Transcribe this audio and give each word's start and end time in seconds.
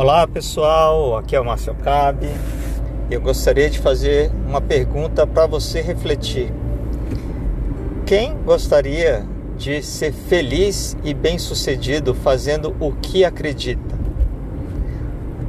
Olá 0.00 0.28
pessoal, 0.28 1.16
aqui 1.16 1.34
é 1.34 1.40
o 1.40 1.44
Márcio 1.44 1.74
Cabe. 1.74 2.28
Eu 3.10 3.20
gostaria 3.20 3.68
de 3.68 3.80
fazer 3.80 4.30
uma 4.46 4.60
pergunta 4.60 5.26
para 5.26 5.44
você 5.44 5.80
refletir. 5.80 6.52
Quem 8.06 8.36
gostaria 8.44 9.26
de 9.56 9.82
ser 9.82 10.12
feliz 10.12 10.96
e 11.02 11.12
bem-sucedido 11.12 12.14
fazendo 12.14 12.76
o 12.78 12.92
que 12.92 13.24
acredita? 13.24 13.98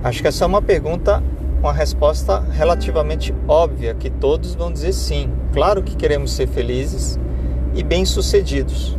Acho 0.03 0.19
que 0.23 0.27
essa 0.27 0.45
é 0.45 0.47
uma 0.47 0.63
pergunta 0.63 1.21
com 1.61 1.69
a 1.69 1.71
resposta 1.71 2.39
relativamente 2.39 3.31
óbvia, 3.47 3.93
que 3.93 4.09
todos 4.09 4.55
vão 4.55 4.73
dizer 4.73 4.93
sim. 4.93 5.29
Claro 5.53 5.83
que 5.83 5.95
queremos 5.95 6.31
ser 6.31 6.47
felizes 6.47 7.19
e 7.75 7.83
bem-sucedidos. 7.83 8.97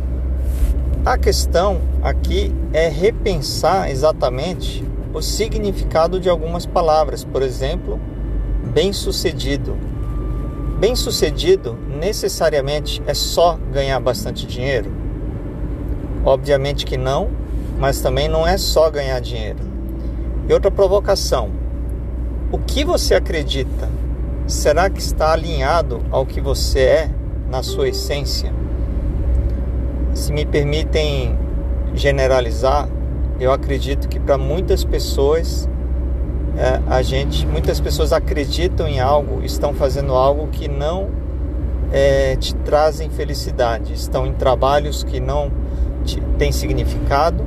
A 1.05 1.17
questão 1.17 1.81
aqui 2.01 2.55
é 2.71 2.87
repensar 2.87 3.91
exatamente 3.91 4.89
o 5.13 5.21
significado 5.21 6.19
de 6.19 6.29
algumas 6.29 6.65
palavras, 6.65 7.23
por 7.23 7.41
exemplo, 7.41 7.99
bem-sucedido. 8.73 9.77
Bem-sucedido 10.79 11.77
necessariamente 11.99 13.01
é 13.05 13.13
só 13.13 13.59
ganhar 13.71 13.99
bastante 13.99 14.47
dinheiro? 14.47 14.91
Obviamente 16.23 16.85
que 16.85 16.97
não, 16.97 17.29
mas 17.77 17.99
também 17.99 18.27
não 18.27 18.47
é 18.47 18.57
só 18.57 18.89
ganhar 18.89 19.19
dinheiro. 19.19 19.59
E 20.47 20.53
outra 20.53 20.71
provocação: 20.71 21.49
o 22.51 22.57
que 22.57 22.83
você 22.83 23.13
acredita? 23.13 23.89
Será 24.47 24.89
que 24.89 24.99
está 24.99 25.31
alinhado 25.31 26.01
ao 26.11 26.25
que 26.25 26.41
você 26.41 26.79
é 26.79 27.09
na 27.49 27.63
sua 27.63 27.89
essência? 27.89 28.53
Se 30.13 30.31
me 30.33 30.45
permitem 30.45 31.37
generalizar, 31.93 32.89
eu 33.41 33.51
acredito 33.51 34.07
que 34.07 34.19
para 34.19 34.37
muitas 34.37 34.83
pessoas 34.83 35.67
é, 36.55 36.79
a 36.85 37.01
gente, 37.01 37.43
muitas 37.47 37.79
pessoas 37.79 38.13
acreditam 38.13 38.87
em 38.87 38.99
algo, 38.99 39.43
estão 39.43 39.73
fazendo 39.73 40.13
algo 40.13 40.47
que 40.49 40.67
não 40.67 41.09
é, 41.91 42.35
te 42.35 42.53
trazem 42.53 43.09
felicidade, 43.09 43.93
estão 43.93 44.27
em 44.27 44.33
trabalhos 44.33 45.03
que 45.03 45.19
não 45.19 45.51
te, 46.05 46.21
têm 46.37 46.51
significado 46.51 47.43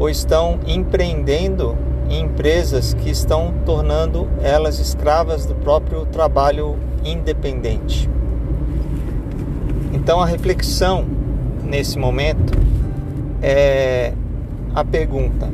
ou 0.00 0.10
estão 0.10 0.58
empreendendo 0.66 1.78
em 2.10 2.22
empresas 2.22 2.92
que 2.92 3.08
estão 3.08 3.54
tornando 3.64 4.28
elas 4.42 4.80
escravas 4.80 5.46
do 5.46 5.54
próprio 5.54 6.04
trabalho 6.06 6.76
independente. 7.04 8.10
Então 9.92 10.20
a 10.20 10.26
reflexão 10.26 11.06
nesse 11.62 12.00
momento 12.00 12.52
é 13.40 14.12
a 14.74 14.84
pergunta: 14.84 15.48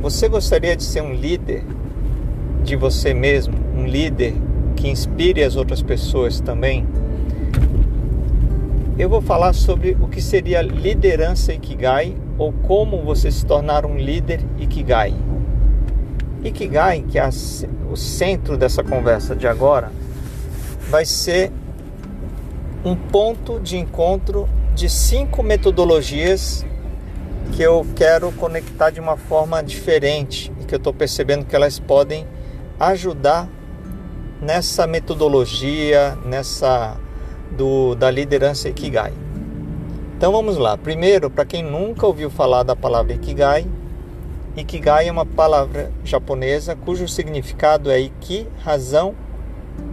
Você 0.00 0.28
gostaria 0.28 0.74
de 0.74 0.82
ser 0.82 1.02
um 1.02 1.14
líder 1.14 1.64
de 2.64 2.74
você 2.74 3.14
mesmo, 3.14 3.54
um 3.74 3.86
líder 3.86 4.34
que 4.74 4.88
inspire 4.88 5.42
as 5.42 5.54
outras 5.54 5.80
pessoas 5.80 6.40
também? 6.40 6.86
Eu 8.98 9.08
vou 9.08 9.22
falar 9.22 9.52
sobre 9.52 9.96
o 10.00 10.08
que 10.08 10.20
seria 10.20 10.60
liderança 10.60 11.52
Ikigai 11.52 12.16
ou 12.36 12.52
como 12.52 13.00
você 13.02 13.30
se 13.30 13.46
tornar 13.46 13.86
um 13.86 13.96
líder 13.96 14.40
Ikigai. 14.58 15.14
Ikigai, 16.42 17.02
que 17.02 17.16
é 17.16 17.28
o 17.90 17.96
centro 17.96 18.56
dessa 18.56 18.82
conversa 18.82 19.36
de 19.36 19.46
agora, 19.46 19.92
vai 20.90 21.04
ser 21.04 21.52
um 22.84 22.96
ponto 22.96 23.60
de 23.60 23.76
encontro 23.76 24.48
de 24.74 24.88
cinco 24.88 25.42
metodologias 25.44 26.64
que 27.52 27.62
eu 27.62 27.86
quero 27.96 28.30
conectar 28.32 28.90
de 28.90 29.00
uma 29.00 29.16
forma 29.16 29.62
diferente 29.62 30.52
e 30.60 30.64
que 30.64 30.74
eu 30.74 30.78
estou 30.78 30.92
percebendo 30.92 31.44
que 31.44 31.56
elas 31.56 31.78
podem 31.78 32.26
ajudar 32.78 33.48
nessa 34.40 34.86
metodologia, 34.86 36.16
nessa 36.24 36.96
do, 37.50 37.94
da 37.94 38.10
liderança 38.10 38.68
Ikigai. 38.68 39.12
Então 40.16 40.32
vamos 40.32 40.56
lá. 40.56 40.76
Primeiro, 40.76 41.30
para 41.30 41.44
quem 41.44 41.62
nunca 41.62 42.06
ouviu 42.06 42.30
falar 42.30 42.62
da 42.62 42.74
palavra 42.74 43.12
Ikigai, 43.12 43.66
Ikigai 44.56 45.08
é 45.08 45.12
uma 45.12 45.26
palavra 45.26 45.92
japonesa 46.04 46.74
cujo 46.74 47.06
significado 47.06 47.90
é 47.90 48.00
Iki, 48.00 48.46
razão, 48.58 49.14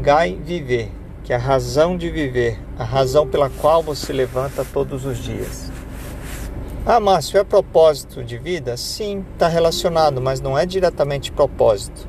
Gai, 0.01 0.39
viver, 0.43 0.91
que 1.23 1.31
é 1.31 1.35
a 1.35 1.39
razão 1.39 1.95
de 1.95 2.09
viver, 2.09 2.59
a 2.77 2.83
razão 2.83 3.27
pela 3.27 3.49
qual 3.49 3.83
você 3.83 4.11
levanta 4.11 4.65
todos 4.65 5.05
os 5.05 5.19
dias. 5.19 5.71
Ah, 6.87 6.99
Márcio, 6.99 7.39
é 7.39 7.43
propósito 7.43 8.23
de 8.23 8.37
vida? 8.37 8.77
Sim, 8.77 9.25
está 9.33 9.47
relacionado, 9.47 10.21
mas 10.21 10.39
não 10.39 10.55
é 10.55 10.67
diretamente 10.67 11.31
propósito. 11.31 12.07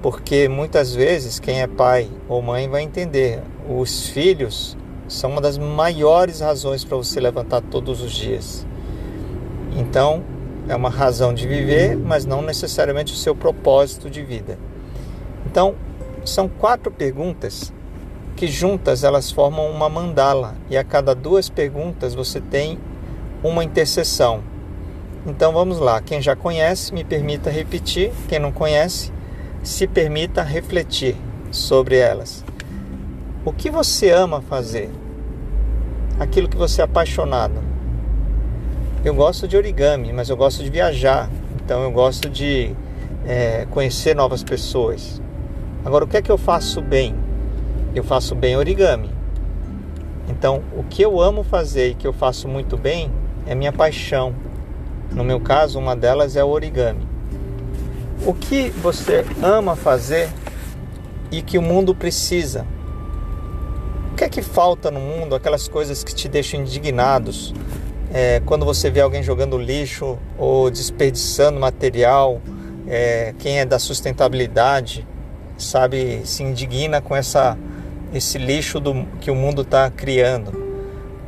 Porque 0.00 0.48
muitas 0.48 0.94
vezes 0.94 1.38
quem 1.38 1.60
é 1.60 1.66
pai 1.66 2.08
ou 2.26 2.40
mãe 2.40 2.66
vai 2.66 2.80
entender, 2.80 3.42
os 3.68 4.08
filhos 4.08 4.74
são 5.06 5.32
uma 5.32 5.40
das 5.42 5.58
maiores 5.58 6.40
razões 6.40 6.82
para 6.82 6.96
você 6.96 7.20
levantar 7.20 7.60
todos 7.60 8.00
os 8.00 8.12
dias. 8.12 8.66
Então, 9.76 10.24
é 10.66 10.74
uma 10.74 10.88
razão 10.88 11.34
de 11.34 11.46
viver, 11.46 11.94
mas 11.94 12.24
não 12.24 12.40
necessariamente 12.40 13.12
o 13.12 13.16
seu 13.16 13.36
propósito 13.36 14.08
de 14.08 14.22
vida. 14.22 14.58
Então, 15.44 15.74
são 16.24 16.48
quatro 16.48 16.90
perguntas 16.90 17.70
que 18.34 18.46
juntas 18.46 19.04
elas 19.04 19.30
formam 19.30 19.70
uma 19.70 19.90
mandala 19.90 20.54
e 20.70 20.78
a 20.78 20.82
cada 20.82 21.14
duas 21.14 21.50
perguntas 21.50 22.14
você 22.14 22.40
tem 22.40 22.78
uma 23.42 23.64
intercessão. 23.64 24.42
Então 25.26 25.52
vamos 25.52 25.78
lá, 25.78 26.00
quem 26.00 26.20
já 26.20 26.34
conhece, 26.34 26.94
me 26.94 27.04
permita 27.04 27.50
repetir, 27.50 28.10
quem 28.28 28.38
não 28.38 28.50
conhece, 28.50 29.12
se 29.62 29.86
permita 29.86 30.42
refletir 30.42 31.14
sobre 31.50 31.96
elas. 31.96 32.44
O 33.44 33.52
que 33.52 33.70
você 33.70 34.10
ama 34.10 34.40
fazer? 34.40 34.90
Aquilo 36.18 36.48
que 36.48 36.56
você 36.56 36.80
é 36.80 36.84
apaixonado. 36.84 37.60
Eu 39.04 39.14
gosto 39.14 39.48
de 39.48 39.56
origami, 39.56 40.12
mas 40.12 40.28
eu 40.28 40.36
gosto 40.36 40.62
de 40.62 40.70
viajar, 40.70 41.28
então 41.56 41.82
eu 41.82 41.90
gosto 41.90 42.28
de 42.28 42.74
é, 43.26 43.66
conhecer 43.70 44.14
novas 44.14 44.42
pessoas. 44.42 45.20
Agora, 45.84 46.04
o 46.04 46.08
que 46.08 46.16
é 46.16 46.22
que 46.22 46.30
eu 46.30 46.36
faço 46.36 46.82
bem? 46.82 47.14
Eu 47.94 48.04
faço 48.04 48.34
bem 48.34 48.56
origami. 48.56 49.10
Então, 50.28 50.62
o 50.76 50.82
que 50.84 51.02
eu 51.02 51.20
amo 51.20 51.42
fazer 51.42 51.90
e 51.90 51.94
que 51.94 52.06
eu 52.06 52.12
faço 52.12 52.46
muito 52.46 52.76
bem 52.76 53.10
é 53.46 53.54
minha 53.54 53.72
paixão. 53.72 54.34
No 55.10 55.24
meu 55.24 55.40
caso, 55.40 55.78
uma 55.78 55.96
delas 55.96 56.36
é 56.36 56.44
o 56.44 56.48
origami. 56.48 57.06
O 58.24 58.34
que 58.34 58.70
você 58.70 59.24
ama 59.42 59.74
fazer 59.74 60.28
e 61.30 61.42
que 61.42 61.58
o 61.58 61.62
mundo 61.62 61.94
precisa? 61.94 62.66
O 64.12 64.16
que 64.16 64.24
é 64.24 64.28
que 64.28 64.42
falta 64.42 64.90
no 64.90 65.00
mundo? 65.00 65.34
Aquelas 65.34 65.66
coisas 65.66 66.04
que 66.04 66.14
te 66.14 66.28
deixam 66.28 66.60
indignados. 66.60 67.54
É, 68.12 68.40
quando 68.44 68.64
você 68.64 68.90
vê 68.90 69.00
alguém 69.00 69.22
jogando 69.22 69.56
lixo 69.56 70.18
ou 70.36 70.70
desperdiçando 70.70 71.58
material, 71.58 72.40
é, 72.86 73.34
quem 73.38 73.60
é 73.60 73.64
da 73.64 73.78
sustentabilidade 73.78 75.06
sabe 75.56 76.22
se 76.24 76.42
indigna 76.42 77.00
com 77.00 77.14
essa 77.14 77.56
esse 78.12 78.38
lixo 78.38 78.80
do, 78.80 79.06
que 79.20 79.30
o 79.30 79.34
mundo 79.34 79.62
está 79.62 79.88
criando. 79.90 80.59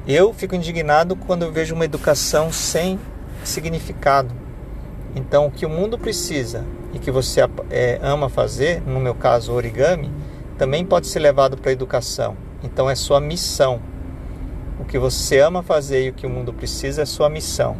Eu 0.07 0.33
fico 0.35 0.57
indignado 0.57 1.15
quando 1.15 1.45
eu 1.45 1.53
vejo 1.53 1.77
uma 1.77 1.85
educação 1.85 2.51
sem 2.51 2.99
significado. 3.45 4.35
Então, 5.15 5.47
o 5.47 5.51
que 5.51 5.65
o 5.65 5.69
mundo 5.69 5.97
precisa 5.97 6.65
e 6.93 6.99
que 6.99 7.09
você 7.09 7.41
é, 7.71 8.01
ama 8.03 8.29
fazer, 8.29 8.83
no 8.83 8.99
meu 8.99 9.15
caso, 9.15 9.53
origami, 9.53 10.11
também 10.59 10.85
pode 10.85 11.07
ser 11.07 11.21
levado 11.21 11.57
para 11.57 11.71
a 11.71 11.73
educação. 11.73 12.37
Então, 12.65 12.91
é 12.91 12.97
sua 12.97 13.21
missão. 13.21 13.81
O 14.81 14.85
que 14.85 14.99
você 14.99 15.39
ama 15.39 15.63
fazer 15.63 16.07
e 16.07 16.09
o 16.11 16.13
que 16.13 16.27
o 16.27 16.31
mundo 16.31 16.53
precisa 16.53 17.03
é 17.03 17.05
sua 17.07 17.31
missão. 17.31 17.77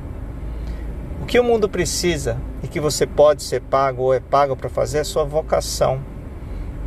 O 1.21 1.27
que 1.27 1.41
o 1.41 1.45
mundo 1.45 1.69
precisa 1.69 2.37
e 2.63 2.69
que 2.69 2.79
você 2.79 3.05
pode 3.05 3.43
ser 3.43 3.63
pago 3.63 4.03
ou 4.03 4.15
é 4.15 4.21
pago 4.21 4.55
para 4.55 4.69
fazer 4.69 4.99
é 4.99 5.05
sua 5.05 5.25
vocação. 5.25 6.01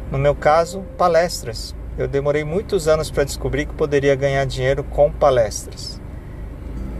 No 0.09 0.17
meu 0.17 0.33
caso, 0.33 0.81
palestras. 0.97 1.75
Eu 1.97 2.09
demorei 2.09 2.43
muitos 2.43 2.89
anos 2.89 3.09
para 3.09 3.23
descobrir 3.23 3.65
que 3.65 3.73
poderia 3.73 4.15
ganhar 4.15 4.45
dinheiro 4.45 4.83
com 4.83 5.09
palestras. 5.09 6.01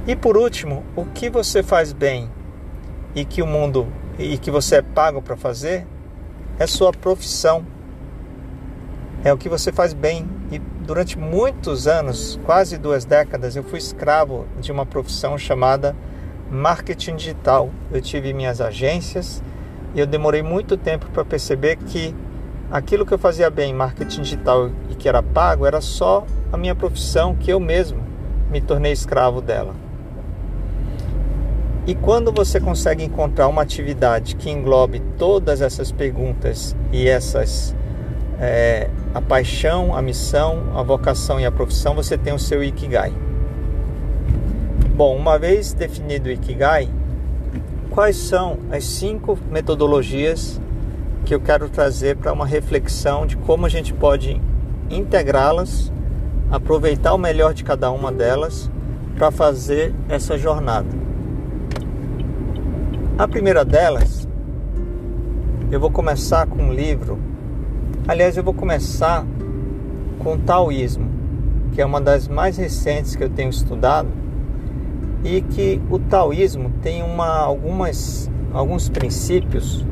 E 0.08 0.16
por 0.16 0.38
último, 0.38 0.84
o 0.96 1.04
que 1.06 1.30
você 1.30 1.62
faz 1.62 1.92
bem 1.92 2.30
e 3.14 3.26
que 3.26 3.42
o 3.42 3.48
mundo 3.48 3.88
e 4.18 4.38
que 4.38 4.50
você 4.50 4.78
é 4.78 4.82
pago 4.82 5.22
para 5.22 5.36
fazer 5.36 5.86
é 6.58 6.66
sua 6.66 6.92
profissão. 6.92 7.66
É 9.24 9.34
o 9.34 9.38
que 9.38 9.50
você 9.50 9.72
faz 9.72 9.94
bem. 9.94 10.30
E 10.50 10.60
durante 10.60 11.18
muitos 11.18 11.88
anos, 11.88 12.40
quase 12.46 12.78
duas 12.78 13.04
décadas, 13.04 13.56
eu 13.56 13.64
fui 13.64 13.80
escravo 13.80 14.46
de 14.62 14.72
uma 14.72 14.86
profissão 14.86 15.38
chamada 15.38 15.94
marketing 16.50 17.18
digital. 17.18 17.70
Eu 17.92 18.02
tive 18.02 18.34
minhas 18.34 18.62
agências 18.62 19.44
e 19.94 20.00
eu 20.00 20.06
demorei 20.06 20.42
muito 20.42 20.78
tempo 20.78 21.08
para 21.12 21.26
perceber 21.26 21.76
que 21.78 22.16
aquilo 22.72 23.06
que 23.06 23.14
eu 23.14 23.18
fazia 23.18 23.50
bem 23.50 23.72
em 23.72 23.74
marketing 23.74 24.22
digital 24.22 24.70
e 24.90 24.96
que 24.96 25.08
era 25.08 25.22
pago 25.22 25.66
era 25.66 25.82
só 25.82 26.26
a 26.52 26.58
minha 26.58 26.76
profissão 26.76 27.36
que 27.36 27.52
eu 27.52 27.60
mesmo 27.60 28.02
me 28.50 28.62
tornei 28.62 28.92
escravo 28.92 29.42
dela. 29.42 29.74
E 31.88 31.94
quando 31.94 32.32
você 32.32 32.60
consegue 32.60 33.04
encontrar 33.04 33.48
uma 33.48 33.62
atividade 33.62 34.36
que 34.36 34.50
englobe 34.50 35.02
todas 35.18 35.62
essas 35.62 35.92
perguntas 35.92 36.76
e 36.92 37.08
essas 37.08 37.76
é, 38.40 38.90
a 39.14 39.22
paixão, 39.22 39.96
a 39.96 40.02
missão, 40.02 40.64
a 40.76 40.82
vocação 40.82 41.40
e 41.40 41.46
a 41.46 41.52
profissão, 41.52 41.94
você 41.94 42.18
tem 42.18 42.34
o 42.34 42.40
seu 42.40 42.64
ikigai. 42.64 43.14
Bom, 44.96 45.16
uma 45.16 45.38
vez 45.38 45.74
definido 45.74 46.28
o 46.28 46.32
ikigai, 46.32 46.90
quais 47.92 48.18
são 48.18 48.58
as 48.72 48.84
cinco 48.84 49.38
metodologias 49.52 50.60
que 51.25 51.33
eu 51.33 51.39
quero 51.39 51.68
trazer 51.68 52.16
para 52.16 52.31
uma 52.31 52.45
reflexão 52.45 53.25
de 53.25 53.36
como 53.36 53.66
a 53.66 53.69
gente 53.69 53.92
pode 53.92 54.39
integrá-las, 54.92 55.92
aproveitar 56.51 57.16
o 57.16 57.18
melhor 57.18 57.51
de 57.51 57.63
cada 57.63 57.89
uma 57.89 58.12
delas 58.12 58.69
para 59.16 59.31
fazer 59.31 59.94
essa 60.07 60.38
jornada. 60.38 60.88
A 63.18 63.27
primeira 63.27 63.66
delas, 63.66 64.27
eu 65.72 65.80
vou 65.80 65.89
começar 65.89 66.45
com 66.45 66.62
um 66.62 66.74
livro. 66.74 67.18
Aliás, 68.07 68.38
eu 68.38 68.44
vou 68.44 68.54
começar 68.54 69.25
com 70.19 70.38
Taoísmo, 70.38 71.10
que 71.72 71.81
é 71.81 71.86
uma 71.86 72.00
das 72.00 72.27
mais 72.27 72.56
recentes 72.56 73.16
que 73.16 73.24
eu 73.24 73.30
tenho 73.30 73.50
estudado, 73.50 74.10
e 75.24 75.42
que 75.42 75.81
o 75.89 75.98
Taoísmo 75.98 76.72
tem 76.83 77.01
uma, 77.01 77.39
algumas, 77.39 78.30
alguns 78.54 78.89
princípios, 78.89 79.83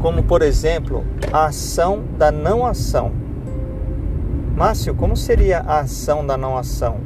como 0.00 0.22
por 0.22 0.42
exemplo 0.42 1.04
a 1.32 1.46
ação 1.46 2.02
da 2.18 2.32
não 2.32 2.66
ação. 2.66 3.12
Márcio, 4.56 4.94
como 4.94 5.16
seria 5.16 5.60
a 5.60 5.80
ação 5.80 6.26
da 6.26 6.36
não 6.36 6.56
ação? 6.56 6.98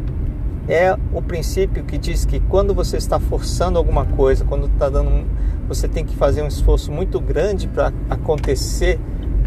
É 0.67 0.97
o 1.13 1.21
princípio 1.21 1.85
que 1.85 1.99
diz 1.99 2.25
que 2.25 2.41
quando 2.41 2.75
você 2.75 2.97
está 2.97 3.21
forçando 3.21 3.79
alguma 3.79 4.07
coisa, 4.07 4.45
quando 4.45 4.67
está 4.67 4.89
dando 4.89 5.27
você 5.69 5.89
tem 5.89 6.05
que 6.05 6.15
fazer 6.17 6.43
um 6.43 6.47
esforço 6.47 6.91
muito 6.91 7.21
grande 7.21 7.67
para 7.69 7.93
acontecer 8.09 8.99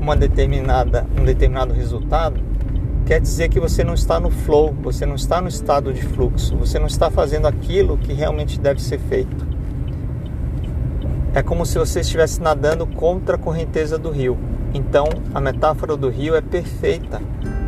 uma 0.02 0.16
determinada, 0.16 1.06
um 1.20 1.24
determinado 1.24 1.74
resultado, 1.74 2.40
quer 3.06 3.20
dizer 3.20 3.50
que 3.50 3.60
você 3.60 3.84
não 3.84 3.94
está 3.94 4.20
no 4.20 4.30
flow, 4.30 4.76
você 4.82 5.06
não 5.06 5.16
está 5.16 5.42
no 5.42 5.48
estado 5.48 5.94
de 5.94 6.02
fluxo, 6.02 6.56
você 6.56 6.80
não 6.80 6.88
está 6.88 7.10
fazendo 7.10 7.48
aquilo 7.48 7.98
que 7.98 8.14
realmente 8.14 8.60
deve 8.60 8.82
ser 8.82 9.00
feito. 9.00 9.56
É 11.33 11.44
como 11.44 11.65
se 11.65 11.77
você 11.77 12.00
estivesse 12.00 12.41
nadando 12.41 12.85
contra 12.88 13.35
a 13.35 13.39
correnteza 13.39 13.97
do 13.97 14.09
rio. 14.09 14.38
Então, 14.74 15.07
a 15.33 15.39
metáfora 15.39 15.95
do 15.95 16.09
rio 16.09 16.35
é 16.35 16.41
perfeita 16.41 17.21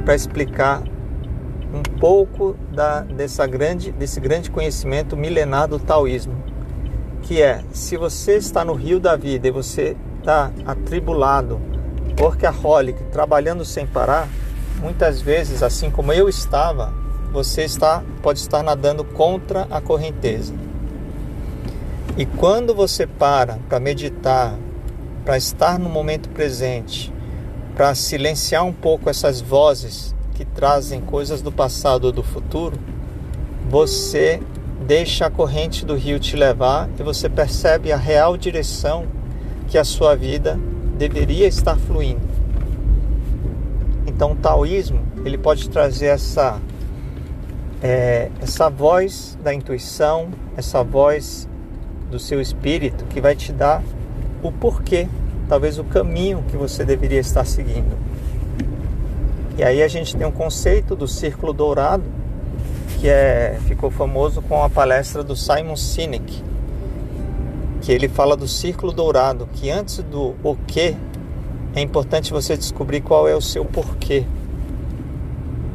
para 0.04 0.16
explicar 0.16 0.82
um 1.74 1.84
pouco 2.00 2.56
da, 2.72 3.02
dessa 3.02 3.46
grande, 3.46 3.92
desse 3.92 4.20
grande 4.20 4.50
conhecimento 4.50 5.16
milenar 5.16 5.68
do 5.68 5.78
taoísmo 5.78 6.50
que 7.22 7.42
é 7.42 7.64
se 7.72 7.98
você 7.98 8.38
está 8.38 8.64
no 8.64 8.74
rio 8.74 9.00
da 9.00 9.16
vida 9.16 9.48
e 9.48 9.52
você 9.52 9.96
está 10.20 10.52
atribulado, 10.66 11.60
workaholic, 12.20 13.04
trabalhando 13.12 13.64
sem 13.64 13.86
parar, 13.86 14.28
muitas 14.82 15.22
vezes, 15.22 15.62
assim 15.62 15.92
como 15.92 16.12
eu 16.14 16.28
estava, 16.28 16.94
você 17.32 17.64
está 17.64 18.04
pode 18.22 18.40
estar 18.40 18.64
nadando 18.64 19.04
contra 19.04 19.68
a 19.70 19.80
correnteza. 19.80 20.54
E 22.20 22.26
quando 22.26 22.76
você 22.76 23.08
para 23.08 23.60
para 23.70 23.80
meditar, 23.80 24.54
para 25.24 25.38
estar 25.38 25.80
no 25.80 25.88
momento 25.88 26.28
presente, 26.28 27.14
para 27.74 27.96
silenciar 27.96 28.66
um 28.66 28.74
pouco 28.74 29.10
essas 29.10 29.40
vozes 29.40 30.14
que 30.34 30.44
trazem 30.44 31.00
coisas 31.00 31.42
do 31.42 31.50
passado 31.50 32.04
ou 32.04 32.12
do 32.12 32.22
futuro, 32.22 32.78
você 33.70 34.42
deixa 34.86 35.28
a 35.28 35.30
corrente 35.30 35.86
do 35.86 35.96
rio 35.96 36.20
te 36.20 36.36
levar 36.36 36.90
e 37.00 37.04
você 37.04 37.30
percebe 37.30 37.90
a 37.90 37.96
real 37.96 38.36
direção 38.36 39.06
que 39.70 39.78
a 39.78 39.86
sua 39.86 40.14
vida 40.14 40.60
deveria 40.98 41.48
estar 41.48 41.78
fluindo. 41.78 42.28
Então, 44.06 44.34
o 44.34 44.36
taoísmo 44.36 45.08
ele 45.24 45.38
pode 45.38 45.70
trazer 45.70 46.08
essa 46.08 46.60
é, 47.82 48.30
essa 48.42 48.70
voz 48.70 49.38
da 49.42 49.54
intuição, 49.54 50.28
essa 50.58 50.84
voz 50.84 51.48
do 52.10 52.20
seu 52.20 52.42
espírito 52.42 53.06
que 53.06 53.22
vai 53.22 53.36
te 53.36 53.52
dar 53.52 53.84
o 54.42 54.52
porquê, 54.52 55.08
talvez 55.48 55.78
o 55.78 55.84
caminho 55.84 56.44
que 56.50 56.58
você 56.58 56.84
deveria 56.84 57.20
estar 57.20 57.46
seguindo. 57.46 57.98
E 59.58 59.64
aí 59.64 59.84
a 59.84 59.88
gente 59.88 60.16
tem 60.16 60.26
um 60.26 60.32
conceito 60.32 60.96
do 60.96 61.08
círculo 61.08 61.52
dourado 61.52 62.04
que 63.00 63.08
é, 63.08 63.58
ficou 63.66 63.90
famoso 63.90 64.42
com 64.42 64.62
a 64.62 64.70
palestra 64.70 65.24
do 65.24 65.36
Simon 65.36 65.76
Sinek, 65.76 66.44
que 67.82 67.92
ele 67.92 68.10
fala 68.10 68.36
do 68.36 68.48
círculo 68.48 68.92
dourado, 68.92 69.48
que 69.54 69.70
antes 69.70 70.00
do 70.00 70.36
o 70.44 70.56
que 70.68 70.98
é 71.76 71.82
importante 71.82 72.32
você 72.32 72.58
descobrir 72.58 73.02
qual 73.02 73.28
é 73.28 73.36
o 73.36 73.42
seu 73.42 73.64
porquê. 73.64 74.26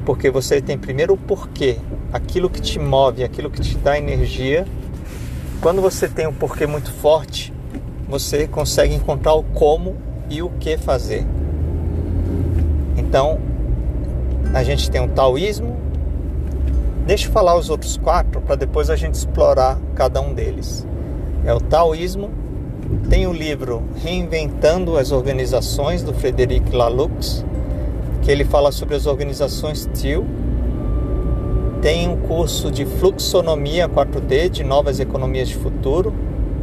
Porque 0.05 0.31
você 0.31 0.61
tem 0.61 0.77
primeiro 0.77 1.15
o 1.15 1.17
porquê, 1.17 1.79
aquilo 2.13 2.51
que 2.51 2.61
te 2.61 2.79
move, 2.79 3.25
aquilo 3.25 3.51
que 3.51 3.61
te 3.61 3.77
dá 3.79 3.97
energia. 3.97 4.67
Quando 5.65 5.81
você 5.81 6.07
tem 6.07 6.27
um 6.27 6.33
porquê 6.33 6.67
muito 6.67 6.93
forte, 6.93 7.51
você 8.07 8.47
consegue 8.47 8.95
encontrar 8.95 9.33
o 9.33 9.43
como 9.43 9.97
e 10.29 10.43
o 10.43 10.51
que 10.51 10.77
fazer. 10.77 11.27
Então, 12.99 13.41
a 14.53 14.63
gente 14.63 14.91
tem 14.91 15.03
o 15.03 15.09
taoísmo, 15.09 15.75
Deixa 17.07 17.29
eu 17.29 17.33
falar 17.33 17.57
os 17.57 17.71
outros 17.71 17.97
quatro 17.97 18.43
para 18.43 18.57
depois 18.57 18.91
a 18.91 18.97
gente 18.97 19.15
explorar 19.15 19.79
cada 19.95 20.21
um 20.21 20.35
deles. 20.35 20.87
É 21.47 21.53
o 21.55 21.61
taoísmo, 21.61 22.31
tem 23.09 23.27
o 23.27 23.33
livro 23.33 23.83
Reinventando 24.03 24.99
as 24.99 25.13
Organizações 25.13 26.03
do 26.03 26.13
Frederic 26.13 26.77
Laloux, 26.77 27.43
que 28.23 28.31
ele 28.31 28.45
fala 28.45 28.71
sobre 28.71 28.97
as 28.97 29.07
organizações 29.07 29.89
TIL. 29.95 30.27
Tem 31.85 32.09
um 32.09 32.17
curso 32.17 32.71
de 32.71 32.87
Fluxonomia 32.87 33.87
4D 33.87 34.49
de 34.49 34.65
Novas 34.65 35.01
Economias 35.01 35.49
de 35.49 35.55
Futuro, 35.55 36.15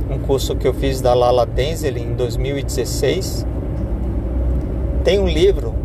um 0.10 0.18
curso 0.18 0.56
que 0.56 0.68
eu 0.68 0.74
fiz 0.74 1.00
da 1.00 1.14
Lala 1.14 1.46
Denzel 1.46 1.96
em 1.96 2.16
2016. 2.16 3.46
Tem 5.04 5.20
um 5.20 5.28
livro 5.28 5.76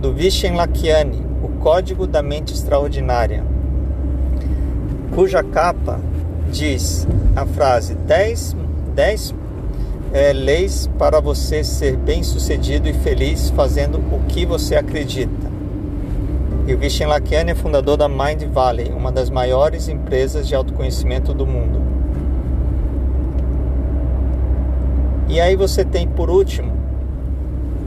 do 0.00 0.12
Vishen 0.12 0.56
Lakiani, 0.56 1.24
O 1.44 1.60
Código 1.60 2.08
da 2.08 2.24
Mente 2.24 2.52
Extraordinária, 2.52 3.44
cuja 5.14 5.44
capa 5.44 6.00
diz 6.50 7.06
a 7.36 7.46
frase 7.46 7.94
10, 7.94 8.56
10 8.96 9.34
é, 10.12 10.32
leis 10.32 10.90
para 10.98 11.20
você 11.20 11.62
ser 11.62 11.96
bem 11.96 12.24
sucedido 12.24 12.88
e 12.88 12.94
feliz 12.94 13.48
fazendo 13.50 13.98
o 13.98 14.24
que 14.26 14.44
você 14.44 14.74
acredita. 14.74 15.49
E 16.70 16.74
o 16.74 16.78
Vishen 16.78 17.08
Lakiani 17.08 17.50
é 17.50 17.54
fundador 17.56 17.96
da 17.96 18.08
Mind 18.08 18.44
Valley, 18.44 18.92
uma 18.92 19.10
das 19.10 19.28
maiores 19.28 19.88
empresas 19.88 20.46
de 20.46 20.54
autoconhecimento 20.54 21.34
do 21.34 21.44
mundo. 21.44 21.82
E 25.28 25.40
aí 25.40 25.56
você 25.56 25.84
tem 25.84 26.06
por 26.06 26.30
último, 26.30 26.72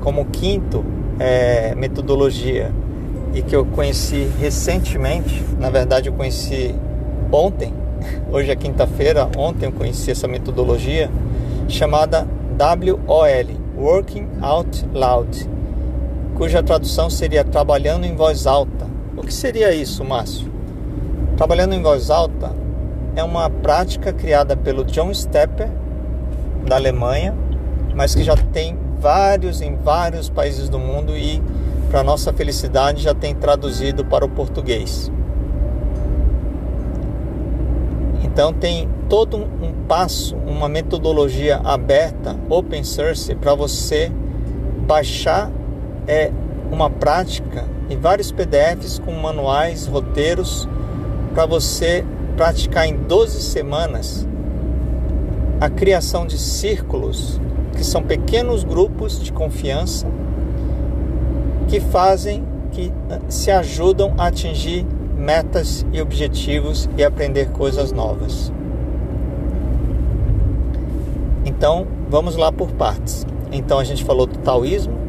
como 0.01 0.25
quinto 0.25 0.83
é, 1.17 1.73
metodologia, 1.75 2.73
e 3.33 3.41
que 3.41 3.55
eu 3.55 3.63
conheci 3.63 4.29
recentemente, 4.37 5.41
na 5.57 5.69
verdade 5.69 6.09
eu 6.09 6.13
conheci 6.13 6.75
ontem, 7.31 7.73
hoje 8.29 8.51
é 8.51 8.55
quinta-feira, 8.57 9.29
ontem 9.37 9.67
eu 9.67 9.71
conheci 9.71 10.11
essa 10.11 10.27
metodologia 10.27 11.09
chamada 11.69 12.27
WOL, 12.59 13.61
Working 13.77 14.27
Out 14.41 14.85
Loud, 14.93 15.52
cuja 16.35 16.63
tradução 16.63 17.09
seria 17.09 17.43
trabalhando 17.43 18.05
em 18.05 18.15
voz 18.15 18.47
alta. 18.47 18.87
O 19.15 19.21
que 19.21 19.33
seria 19.33 19.73
isso, 19.73 20.03
Márcio? 20.03 20.51
Trabalhando 21.37 21.73
em 21.73 21.81
voz 21.81 22.09
alta 22.09 22.51
é 23.15 23.23
uma 23.23 23.49
prática 23.49 24.11
criada 24.11 24.55
pelo 24.57 24.83
John 24.83 25.13
Stepper 25.13 25.69
da 26.67 26.75
Alemanha, 26.75 27.35
mas 27.95 28.15
que 28.15 28.23
já 28.23 28.35
tem 28.35 28.77
vários 28.99 29.61
em 29.61 29.75
vários 29.75 30.29
países 30.29 30.69
do 30.69 30.79
mundo 30.79 31.15
e 31.15 31.41
para 31.89 32.03
nossa 32.03 32.33
felicidade 32.33 33.03
já 33.03 33.13
tem 33.13 33.35
traduzido 33.35 34.03
para 34.03 34.25
o 34.25 34.29
português. 34.29 35.11
Então 38.23 38.51
tem 38.51 38.89
todo 39.07 39.37
um 39.37 39.85
passo, 39.87 40.35
uma 40.37 40.67
metodologia 40.67 41.57
aberta, 41.63 42.35
open 42.49 42.83
source, 42.83 43.35
para 43.35 43.53
você 43.53 44.11
baixar 44.87 45.51
é, 46.07 46.31
uma 46.71 46.89
prática 46.89 47.65
e 47.89 47.95
vários 47.95 48.31
PDFs 48.31 48.99
com 48.99 49.11
manuais, 49.13 49.87
roteiros, 49.87 50.67
para 51.33 51.45
você 51.45 52.05
praticar 52.35 52.87
em 52.87 52.95
12 52.95 53.41
semanas 53.41 54.27
a 55.59 55.69
criação 55.69 56.25
de 56.25 56.37
círculos, 56.37 57.39
que 57.73 57.83
são 57.83 58.03
pequenos 58.03 58.63
grupos 58.63 59.21
de 59.21 59.31
confiança 59.31 60.07
que 61.67 61.79
fazem, 61.79 62.43
que 62.71 62.91
eh, 63.09 63.19
se 63.29 63.49
ajudam 63.49 64.13
a 64.17 64.27
atingir 64.27 64.85
metas 65.17 65.85
e 65.93 66.01
objetivos 66.01 66.89
e 66.97 67.03
aprender 67.03 67.49
coisas 67.51 67.91
novas. 67.91 68.51
Então, 71.45 71.87
vamos 72.09 72.35
lá 72.35 72.51
por 72.51 72.71
partes. 72.71 73.25
Então, 73.51 73.79
a 73.79 73.83
gente 73.83 74.03
falou 74.03 74.25
do 74.25 74.37
taoísmo. 74.39 75.02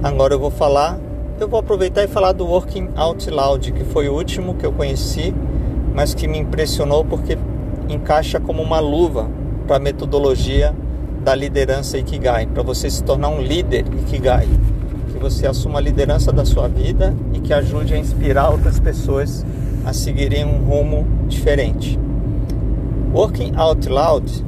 Agora 0.00 0.32
eu 0.32 0.38
vou 0.38 0.50
falar, 0.50 0.96
eu 1.40 1.48
vou 1.48 1.58
aproveitar 1.58 2.04
e 2.04 2.06
falar 2.06 2.30
do 2.30 2.46
Working 2.46 2.90
Out 2.94 3.28
Loud, 3.30 3.72
que 3.72 3.82
foi 3.82 4.08
o 4.08 4.14
último 4.14 4.54
que 4.54 4.64
eu 4.64 4.70
conheci, 4.70 5.34
mas 5.92 6.14
que 6.14 6.28
me 6.28 6.38
impressionou 6.38 7.04
porque 7.04 7.36
encaixa 7.88 8.38
como 8.38 8.62
uma 8.62 8.78
luva 8.78 9.28
para 9.66 9.74
a 9.74 9.80
metodologia 9.80 10.72
da 11.24 11.34
liderança 11.34 11.98
Ikigai, 11.98 12.46
para 12.46 12.62
você 12.62 12.88
se 12.88 13.02
tornar 13.02 13.28
um 13.28 13.42
líder 13.42 13.86
Ikigai, 14.02 14.46
que 15.10 15.18
você 15.18 15.48
assuma 15.48 15.80
a 15.80 15.82
liderança 15.82 16.30
da 16.30 16.44
sua 16.44 16.68
vida 16.68 17.12
e 17.32 17.40
que 17.40 17.52
ajude 17.52 17.92
a 17.92 17.98
inspirar 17.98 18.50
outras 18.50 18.78
pessoas 18.78 19.44
a 19.84 19.92
seguirem 19.92 20.44
um 20.44 20.58
rumo 20.58 21.08
diferente. 21.26 21.98
Working 23.12 23.54
Out 23.56 23.88
Loud, 23.88 24.44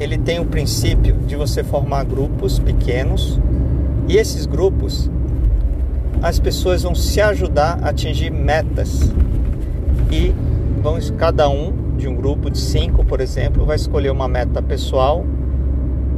ele 0.00 0.16
tem 0.16 0.40
o 0.40 0.46
princípio 0.46 1.16
de 1.26 1.36
você 1.36 1.62
formar 1.62 2.04
grupos 2.04 2.58
pequenos 2.58 3.38
e 4.08 4.16
esses 4.16 4.46
grupos 4.46 5.10
as 6.22 6.38
pessoas 6.38 6.82
vão 6.82 6.94
se 6.94 7.20
ajudar 7.20 7.78
a 7.82 7.90
atingir 7.90 8.30
metas 8.30 9.10
e 10.10 10.34
vão 10.82 10.98
cada 11.16 11.48
um 11.48 11.94
de 11.96 12.08
um 12.08 12.14
grupo 12.14 12.50
de 12.50 12.58
cinco, 12.58 13.04
por 13.04 13.20
exemplo, 13.20 13.64
vai 13.64 13.76
escolher 13.76 14.10
uma 14.10 14.28
meta 14.28 14.60
pessoal, 14.62 15.24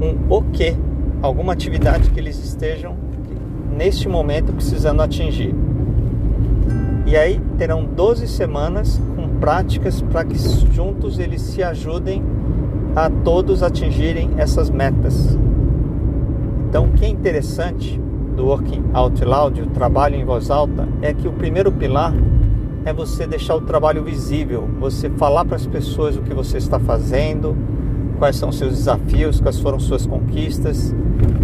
um 0.01 0.33
o 0.33 0.43
que, 0.43 0.77
alguma 1.21 1.53
atividade 1.53 2.11
que 2.11 2.19
eles 2.19 2.39
estejam 2.43 2.97
neste 3.77 4.09
momento 4.09 4.53
precisando 4.53 5.03
atingir. 5.03 5.55
E 7.07 7.17
aí 7.17 7.41
terão 7.59 7.85
12 7.85 8.27
semanas 8.29 9.01
com 9.17 9.29
práticas 9.41 10.01
para 10.01 10.25
que 10.25 10.37
juntos 10.73 11.19
eles 11.19 11.43
se 11.43 11.63
ajudem 11.63 12.23
a 12.95 13.11
todos 13.11 13.63
atingirem 13.63 14.31
essas 14.37 14.71
metas. 14.71 15.37
Então, 16.73 16.87
o 16.87 16.93
que 16.93 17.05
é 17.05 17.09
interessante 17.11 18.01
do 18.35 18.47
Working 18.47 18.83
Out 18.95 19.23
Loud, 19.23 19.61
o 19.61 19.67
trabalho 19.67 20.17
em 20.17 20.25
voz 20.25 20.51
alta, 20.51 20.89
é 21.03 21.13
que 21.13 21.29
o 21.29 21.33
primeiro 21.35 21.71
pilar 21.71 22.15
é 22.87 22.95
você 22.95 23.27
deixar 23.27 23.57
o 23.57 23.61
trabalho 23.61 24.03
visível, 24.03 24.67
você 24.81 25.11
falar 25.11 25.45
para 25.45 25.57
as 25.57 25.67
pessoas 25.67 26.17
o 26.17 26.23
que 26.23 26.33
você 26.33 26.57
está 26.57 26.81
fazendo, 26.81 27.55
quais 28.19 28.37
são 28.37 28.51
seus 28.51 28.71
desafios, 28.71 29.39
quais 29.39 29.61
foram 29.61 29.79
suas 29.79 30.07
conquistas, 30.07 30.95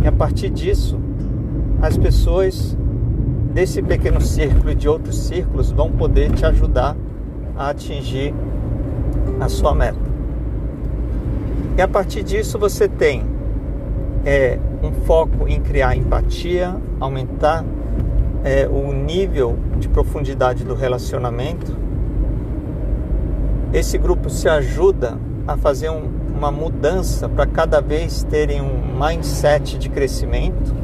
e 0.02 0.08
a 0.08 0.12
partir 0.12 0.48
disso, 0.48 0.98
as 1.82 1.98
pessoas 1.98 2.74
desse 3.52 3.82
pequeno 3.82 4.22
círculo 4.22 4.70
e 4.70 4.74
de 4.74 4.88
outros 4.88 5.18
círculos 5.18 5.70
vão 5.70 5.92
poder 5.92 6.32
te 6.32 6.46
ajudar 6.46 6.96
a 7.54 7.68
atingir 7.68 8.32
a 9.38 9.48
sua 9.50 9.74
meta. 9.74 10.08
E 11.76 11.82
a 11.82 11.86
partir 11.86 12.22
disso 12.22 12.58
você 12.58 12.88
tem 12.88 13.36
é, 14.28 14.58
um 14.82 14.92
foco 15.06 15.48
em 15.48 15.58
criar 15.58 15.96
empatia, 15.96 16.76
aumentar 17.00 17.64
é, 18.44 18.68
o 18.68 18.92
nível 18.92 19.58
de 19.78 19.88
profundidade 19.88 20.64
do 20.64 20.74
relacionamento, 20.74 21.74
esse 23.72 23.96
grupo 23.96 24.28
se 24.28 24.46
ajuda 24.46 25.16
a 25.46 25.56
fazer 25.56 25.88
um, 25.88 26.10
uma 26.36 26.52
mudança 26.52 27.26
para 27.26 27.46
cada 27.46 27.80
vez 27.80 28.22
terem 28.22 28.60
um 28.60 28.98
mindset 29.02 29.78
de 29.78 29.88
crescimento. 29.88 30.76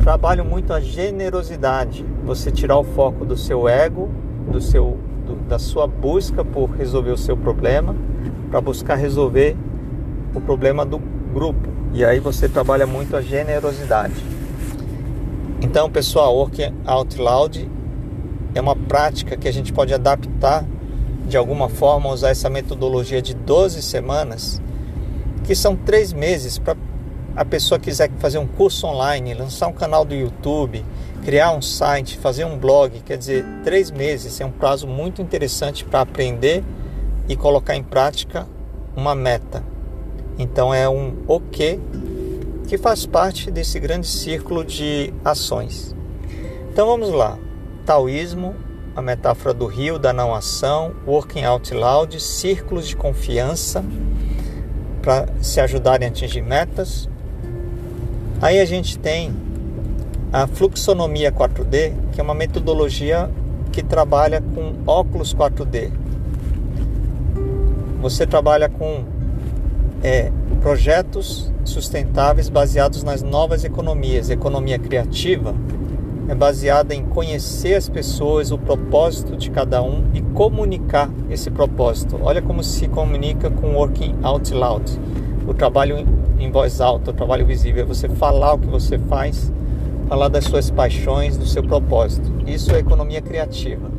Trabalho 0.00 0.44
muito 0.44 0.72
a 0.72 0.80
generosidade, 0.80 2.04
você 2.24 2.50
tirar 2.50 2.76
o 2.76 2.82
foco 2.82 3.24
do 3.24 3.36
seu 3.36 3.68
ego, 3.68 4.10
do 4.50 4.60
seu, 4.60 4.98
do, 5.24 5.36
da 5.48 5.60
sua 5.60 5.86
busca 5.86 6.44
por 6.44 6.70
resolver 6.70 7.12
o 7.12 7.16
seu 7.16 7.36
problema, 7.36 7.94
para 8.50 8.60
buscar 8.60 8.96
resolver 8.96 9.56
o 10.34 10.40
problema 10.40 10.84
do 10.84 10.98
grupo. 11.32 11.83
E 11.94 12.04
aí 12.04 12.18
você 12.18 12.48
trabalha 12.48 12.88
muito 12.88 13.16
a 13.16 13.22
generosidade. 13.22 14.14
Então, 15.62 15.88
pessoal, 15.88 16.34
Work 16.36 16.74
Out 16.84 17.20
Loud 17.20 17.70
é 18.52 18.60
uma 18.60 18.74
prática 18.74 19.36
que 19.36 19.46
a 19.46 19.52
gente 19.52 19.72
pode 19.72 19.94
adaptar 19.94 20.64
de 21.28 21.36
alguma 21.36 21.68
forma, 21.68 22.10
usar 22.10 22.30
essa 22.30 22.50
metodologia 22.50 23.22
de 23.22 23.32
12 23.32 23.80
semanas, 23.80 24.60
que 25.44 25.54
são 25.54 25.76
três 25.76 26.12
meses 26.12 26.58
para 26.58 26.76
a 27.36 27.44
pessoa 27.44 27.78
quiser 27.78 28.10
fazer 28.18 28.38
um 28.38 28.46
curso 28.46 28.86
online, 28.88 29.32
lançar 29.32 29.68
um 29.68 29.72
canal 29.72 30.04
do 30.04 30.14
YouTube, 30.14 30.84
criar 31.24 31.52
um 31.52 31.62
site, 31.62 32.18
fazer 32.18 32.44
um 32.44 32.58
blog, 32.58 33.00
quer 33.00 33.16
dizer, 33.16 33.44
três 33.64 33.90
meses 33.90 34.40
é 34.40 34.44
um 34.44 34.50
prazo 34.50 34.86
muito 34.86 35.22
interessante 35.22 35.84
para 35.84 36.00
aprender 36.00 36.64
e 37.28 37.36
colocar 37.36 37.76
em 37.76 37.82
prática 37.82 38.46
uma 38.96 39.14
meta. 39.14 39.73
Então 40.38 40.74
é 40.74 40.88
um 40.88 41.14
o 41.26 41.40
que 41.40 41.78
que 42.66 42.78
faz 42.78 43.06
parte 43.06 43.50
desse 43.50 43.78
grande 43.78 44.06
círculo 44.06 44.64
de 44.64 45.12
ações. 45.24 45.94
Então 46.72 46.86
vamos 46.86 47.10
lá. 47.10 47.38
Taoísmo, 47.84 48.54
a 48.96 49.02
metáfora 49.02 49.52
do 49.52 49.66
rio, 49.66 49.98
da 49.98 50.12
não 50.12 50.34
ação, 50.34 50.94
working 51.06 51.44
out 51.44 51.72
loud, 51.74 52.18
círculos 52.20 52.88
de 52.88 52.96
confiança 52.96 53.84
para 55.02 55.28
se 55.42 55.60
ajudarem 55.60 56.08
a 56.08 56.10
atingir 56.10 56.42
metas. 56.42 57.08
Aí 58.40 58.58
a 58.58 58.64
gente 58.64 58.98
tem 58.98 59.34
a 60.32 60.46
fluxonomia 60.46 61.30
4D, 61.30 61.92
que 62.12 62.20
é 62.20 62.24
uma 62.24 62.34
metodologia 62.34 63.30
que 63.70 63.82
trabalha 63.82 64.40
com 64.40 64.74
óculos 64.86 65.34
4D. 65.34 65.90
Você 68.00 68.26
trabalha 68.26 68.68
com 68.68 69.04
é, 70.04 70.30
projetos 70.60 71.50
sustentáveis 71.64 72.50
baseados 72.50 73.02
nas 73.02 73.22
novas 73.22 73.64
economias. 73.64 74.28
Economia 74.28 74.78
criativa 74.78 75.54
é 76.28 76.34
baseada 76.34 76.94
em 76.94 77.02
conhecer 77.06 77.74
as 77.74 77.88
pessoas, 77.88 78.52
o 78.52 78.58
propósito 78.58 79.34
de 79.34 79.50
cada 79.50 79.82
um 79.82 80.04
e 80.12 80.20
comunicar 80.20 81.10
esse 81.30 81.50
propósito. 81.50 82.20
Olha 82.22 82.42
como 82.42 82.62
se 82.62 82.86
comunica 82.86 83.50
com 83.50 83.74
working 83.74 84.14
out 84.22 84.52
loud. 84.52 85.00
O 85.48 85.54
trabalho 85.54 86.06
em 86.38 86.50
voz 86.50 86.82
alta, 86.82 87.10
o 87.10 87.14
trabalho 87.14 87.46
visível, 87.46 87.82
é 87.82 87.86
você 87.86 88.06
falar 88.08 88.54
o 88.54 88.58
que 88.58 88.66
você 88.66 88.98
faz, 88.98 89.50
falar 90.06 90.28
das 90.28 90.44
suas 90.44 90.70
paixões, 90.70 91.38
do 91.38 91.46
seu 91.46 91.62
propósito. 91.62 92.30
Isso 92.46 92.74
é 92.74 92.78
economia 92.78 93.22
criativa. 93.22 93.90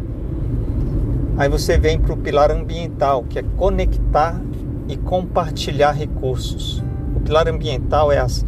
Aí 1.37 1.49
você 1.49 1.77
vem 1.77 1.99
para 1.99 2.13
o 2.13 2.17
pilar 2.17 2.51
ambiental, 2.51 3.23
que 3.27 3.39
é 3.39 3.43
conectar 3.57 4.39
e 4.87 4.97
compartilhar 4.97 5.91
recursos. 5.91 6.83
O 7.15 7.19
pilar 7.19 7.47
ambiental 7.47 8.11
é, 8.11 8.19
as, 8.19 8.45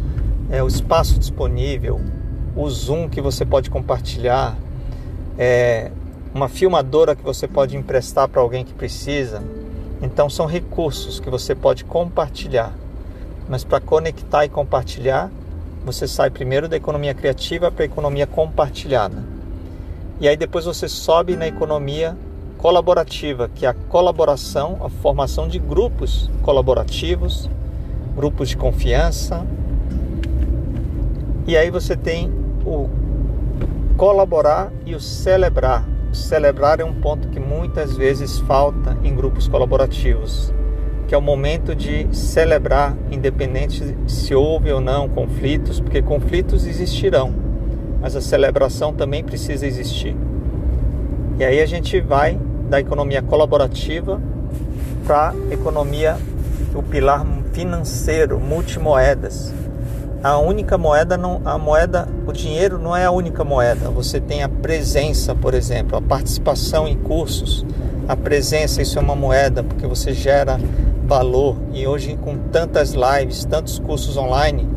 é 0.50 0.62
o 0.62 0.68
espaço 0.68 1.18
disponível, 1.18 2.00
o 2.54 2.68
zoom 2.68 3.08
que 3.08 3.20
você 3.20 3.44
pode 3.44 3.70
compartilhar, 3.70 4.56
é 5.38 5.90
uma 6.34 6.48
filmadora 6.48 7.14
que 7.16 7.22
você 7.22 7.48
pode 7.48 7.76
emprestar 7.76 8.28
para 8.28 8.40
alguém 8.40 8.64
que 8.64 8.74
precisa. 8.74 9.42
Então 10.02 10.28
são 10.28 10.46
recursos 10.46 11.18
que 11.18 11.30
você 11.30 11.54
pode 11.54 11.84
compartilhar. 11.84 12.72
Mas 13.48 13.64
para 13.64 13.80
conectar 13.80 14.44
e 14.44 14.48
compartilhar, 14.48 15.30
você 15.84 16.06
sai 16.06 16.30
primeiro 16.30 16.68
da 16.68 16.76
economia 16.76 17.14
criativa 17.14 17.70
para 17.70 17.84
a 17.84 17.86
economia 17.86 18.26
compartilhada. 18.26 19.24
E 20.20 20.28
aí 20.28 20.36
depois 20.36 20.64
você 20.64 20.88
sobe 20.88 21.36
na 21.36 21.46
economia 21.46 22.16
colaborativa, 22.58 23.48
que 23.54 23.64
é 23.64 23.68
a 23.68 23.72
colaboração, 23.72 24.78
a 24.82 24.90
formação 24.90 25.48
de 25.48 25.58
grupos 25.58 26.28
colaborativos, 26.42 27.48
grupos 28.14 28.48
de 28.50 28.56
confiança. 28.56 29.46
E 31.46 31.56
aí 31.56 31.70
você 31.70 31.96
tem 31.96 32.30
o 32.66 32.90
colaborar 33.96 34.72
e 34.84 34.94
o 34.94 35.00
celebrar. 35.00 35.88
O 36.10 36.14
celebrar 36.14 36.80
é 36.80 36.84
um 36.84 36.94
ponto 36.94 37.28
que 37.28 37.38
muitas 37.38 37.96
vezes 37.96 38.38
falta 38.40 38.98
em 39.04 39.14
grupos 39.14 39.46
colaborativos, 39.46 40.52
que 41.06 41.14
é 41.14 41.18
o 41.18 41.22
momento 41.22 41.74
de 41.74 42.08
celebrar, 42.14 42.96
independente 43.10 43.96
se 44.06 44.34
houve 44.34 44.72
ou 44.72 44.80
não 44.80 45.08
conflitos, 45.08 45.80
porque 45.80 46.02
conflitos 46.02 46.66
existirão, 46.66 47.32
mas 48.00 48.16
a 48.16 48.20
celebração 48.20 48.92
também 48.92 49.22
precisa 49.22 49.66
existir. 49.66 50.16
E 51.38 51.44
aí 51.44 51.60
a 51.60 51.66
gente 51.66 52.00
vai 52.00 52.38
da 52.68 52.78
economia 52.78 53.22
colaborativa 53.22 54.20
para 55.06 55.34
economia, 55.50 56.16
o 56.74 56.82
pilar 56.82 57.26
financeiro, 57.52 58.38
multimoedas. 58.38 59.52
A 60.22 60.36
única 60.36 60.76
moeda 60.76 61.16
não, 61.16 61.40
a 61.44 61.56
moeda, 61.56 62.08
o 62.26 62.32
dinheiro 62.32 62.78
não 62.78 62.94
é 62.94 63.04
a 63.04 63.10
única 63.10 63.42
moeda. 63.42 63.88
Você 63.90 64.20
tem 64.20 64.42
a 64.42 64.48
presença, 64.48 65.34
por 65.34 65.54
exemplo, 65.54 65.96
a 65.96 66.02
participação 66.02 66.86
em 66.86 66.96
cursos. 66.96 67.64
A 68.06 68.16
presença, 68.16 68.82
isso 68.82 68.98
é 68.98 69.02
uma 69.02 69.16
moeda 69.16 69.62
porque 69.62 69.86
você 69.86 70.12
gera 70.12 70.58
valor. 71.04 71.56
E 71.72 71.86
hoje 71.86 72.18
com 72.20 72.36
tantas 72.52 72.94
lives, 72.94 73.44
tantos 73.44 73.78
cursos 73.78 74.16
online, 74.16 74.68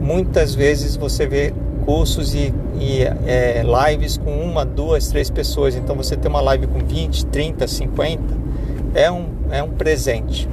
muitas 0.00 0.54
vezes 0.54 0.96
você 0.96 1.26
vê 1.26 1.54
cursos 1.84 2.34
e, 2.34 2.52
e 2.78 3.02
é, 3.26 3.62
lives 3.62 4.16
com 4.16 4.30
uma, 4.30 4.64
duas, 4.64 5.08
três 5.08 5.30
pessoas. 5.30 5.76
Então 5.76 5.96
você 5.96 6.16
tem 6.16 6.28
uma 6.30 6.40
live 6.40 6.66
com 6.66 6.78
20, 6.78 7.26
30, 7.26 7.66
50, 7.66 8.22
é 8.94 9.10
um, 9.10 9.26
é 9.50 9.62
um 9.62 9.70
presente. 9.70 10.48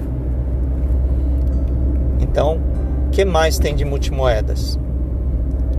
Então, 2.19 2.59
o 3.07 3.09
que 3.09 3.25
mais 3.25 3.57
tem 3.57 3.75
de 3.75 3.83
multimoedas? 3.83 4.77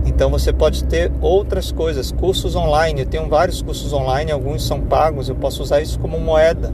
Então 0.05 0.29
você 0.29 0.51
pode 0.51 0.83
ter 0.85 1.11
outras 1.21 1.71
coisas, 1.71 2.11
cursos 2.11 2.55
online. 2.55 3.01
Eu 3.01 3.05
tenho 3.05 3.29
vários 3.29 3.61
cursos 3.61 3.93
online, 3.93 4.31
alguns 4.31 4.65
são 4.65 4.81
pagos. 4.81 5.29
Eu 5.29 5.35
posso 5.35 5.61
usar 5.61 5.81
isso 5.81 5.99
como 5.99 6.19
moeda 6.19 6.73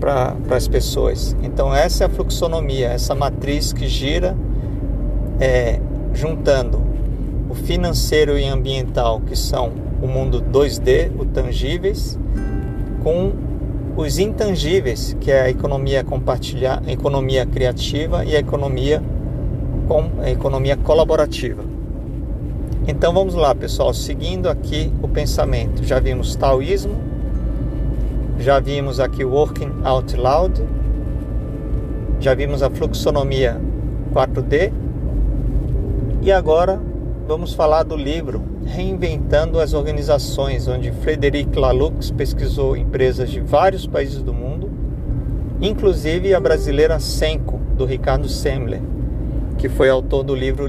para 0.00 0.34
as 0.50 0.66
pessoas. 0.66 1.36
Então 1.42 1.74
essa 1.74 2.04
é 2.04 2.06
a 2.06 2.10
fluxonomia, 2.10 2.88
essa 2.88 3.14
matriz 3.14 3.72
que 3.72 3.86
gira 3.86 4.34
é, 5.38 5.78
juntando 6.14 6.79
o 7.50 7.54
financeiro 7.54 8.38
e 8.38 8.46
ambiental, 8.46 9.20
que 9.20 9.34
são 9.34 9.72
o 10.00 10.06
mundo 10.06 10.40
2D, 10.40 11.10
o 11.18 11.24
tangíveis, 11.24 12.16
com 13.02 13.32
os 13.96 14.18
intangíveis, 14.20 15.16
que 15.20 15.32
é 15.32 15.42
a 15.42 15.50
economia 15.50 16.04
compartilhar, 16.04 16.80
a 16.86 16.92
economia 16.92 17.44
criativa 17.44 18.24
e 18.24 18.36
a 18.36 18.38
economia 18.38 19.02
com 19.88 20.08
a 20.22 20.30
economia 20.30 20.76
colaborativa. 20.76 21.64
Então 22.86 23.12
vamos 23.12 23.34
lá, 23.34 23.52
pessoal, 23.52 23.92
seguindo 23.92 24.48
aqui 24.48 24.92
o 25.02 25.08
pensamento. 25.08 25.82
Já 25.82 25.98
vimos 25.98 26.36
taoísmo, 26.36 26.94
já 28.38 28.60
vimos 28.60 29.00
aqui 29.00 29.24
working 29.24 29.72
out 29.84 30.16
loud, 30.16 30.62
já 32.20 32.32
vimos 32.32 32.62
a 32.62 32.70
fluxonomia 32.70 33.60
4D 34.14 34.72
e 36.22 36.30
agora 36.30 36.89
vamos 37.26 37.54
falar 37.54 37.82
do 37.82 37.96
livro 37.96 38.42
Reinventando 38.64 39.60
as 39.60 39.72
Organizações, 39.74 40.68
onde 40.68 40.92
Frederic 40.92 41.58
Laloux 41.58 42.10
pesquisou 42.10 42.76
empresas 42.76 43.30
de 43.30 43.40
vários 43.40 43.86
países 43.86 44.22
do 44.22 44.32
mundo, 44.32 44.70
inclusive 45.60 46.34
a 46.34 46.40
brasileira 46.40 46.98
Senco, 47.00 47.60
do 47.76 47.84
Ricardo 47.84 48.28
Semler, 48.28 48.80
que 49.58 49.68
foi 49.68 49.88
autor 49.88 50.22
do 50.22 50.34
livro 50.34 50.66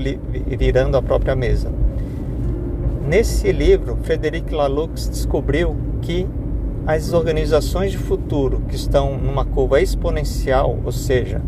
Virando 0.57 0.97
a 0.97 1.01
Própria 1.01 1.35
Mesa. 1.35 1.71
Nesse 3.07 3.51
livro, 3.51 3.97
Frederic 4.03 4.53
Laloux 4.53 5.09
descobriu 5.09 5.75
que 6.01 6.27
as 6.85 7.13
organizações 7.13 7.91
de 7.91 7.97
futuro 7.97 8.61
que 8.67 8.75
estão 8.75 9.17
numa 9.17 9.45
curva 9.45 9.81
exponencial, 9.81 10.79
ou 10.83 10.91
seja, 10.91 11.41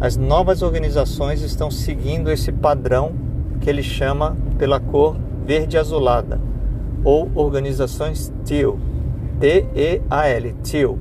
as 0.00 0.16
novas 0.16 0.62
organizações 0.62 1.42
estão 1.42 1.70
seguindo 1.70 2.30
esse 2.30 2.52
padrão 2.52 3.25
que 3.66 3.70
ele 3.70 3.82
chama 3.82 4.36
pela 4.56 4.78
cor 4.78 5.16
verde 5.44 5.76
azulada, 5.76 6.40
ou 7.02 7.28
organizações 7.34 8.32
TEAL, 8.44 8.78
T-E-A-L, 9.40 10.52
TEAL. 10.62 10.96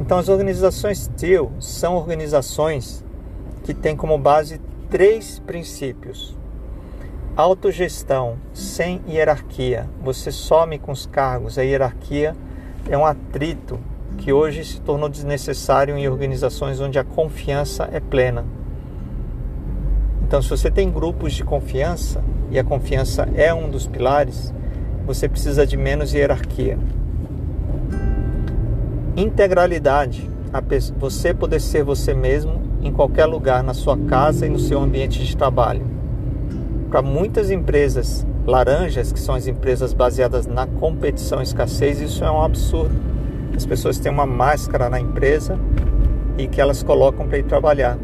Então, 0.00 0.16
as 0.16 0.30
organizações 0.30 1.08
TEAL 1.08 1.52
são 1.60 1.94
organizações 1.94 3.04
que 3.64 3.74
têm 3.74 3.94
como 3.94 4.16
base 4.16 4.62
três 4.88 5.40
princípios 5.40 6.34
Autogestão 7.36 8.38
sem 8.54 9.02
hierarquia. 9.06 9.90
Você 10.02 10.32
some 10.32 10.78
com 10.78 10.92
os 10.92 11.04
cargos. 11.04 11.58
A 11.58 11.62
hierarquia 11.62 12.34
é 12.88 12.96
um 12.96 13.04
atrito 13.04 13.78
que 14.16 14.32
hoje 14.32 14.64
se 14.64 14.80
tornou 14.80 15.10
desnecessário 15.10 15.98
em 15.98 16.08
organizações 16.08 16.80
onde 16.80 16.98
a 16.98 17.04
confiança 17.04 17.90
é 17.92 18.00
plena. 18.00 18.61
Então, 20.32 20.40
se 20.40 20.48
você 20.48 20.70
tem 20.70 20.90
grupos 20.90 21.34
de 21.34 21.44
confiança, 21.44 22.24
e 22.50 22.58
a 22.58 22.64
confiança 22.64 23.28
é 23.34 23.52
um 23.52 23.68
dos 23.68 23.86
pilares, 23.86 24.50
você 25.04 25.28
precisa 25.28 25.66
de 25.66 25.76
menos 25.76 26.14
hierarquia. 26.14 26.78
Integralidade, 29.14 30.26
você 30.96 31.34
poder 31.34 31.60
ser 31.60 31.84
você 31.84 32.14
mesmo 32.14 32.62
em 32.80 32.90
qualquer 32.90 33.26
lugar, 33.26 33.62
na 33.62 33.74
sua 33.74 33.94
casa 33.98 34.46
e 34.46 34.48
no 34.48 34.58
seu 34.58 34.80
ambiente 34.80 35.22
de 35.22 35.36
trabalho 35.36 35.84
para 36.88 37.02
muitas 37.02 37.50
empresas 37.50 38.26
laranjas, 38.46 39.12
que 39.12 39.20
são 39.20 39.34
as 39.34 39.46
empresas 39.46 39.92
baseadas 39.92 40.46
na 40.46 40.66
competição 40.66 41.40
e 41.40 41.42
escassez, 41.42 42.00
isso 42.00 42.24
é 42.24 42.30
um 42.30 42.40
absurdo. 42.40 42.94
As 43.54 43.66
pessoas 43.66 43.98
têm 43.98 44.10
uma 44.10 44.24
máscara 44.24 44.88
na 44.88 44.98
empresa 44.98 45.58
e 46.38 46.46
que 46.46 46.58
elas 46.58 46.82
colocam 46.82 47.28
para 47.28 47.36
ir 47.36 47.44
trabalhar. 47.44 47.98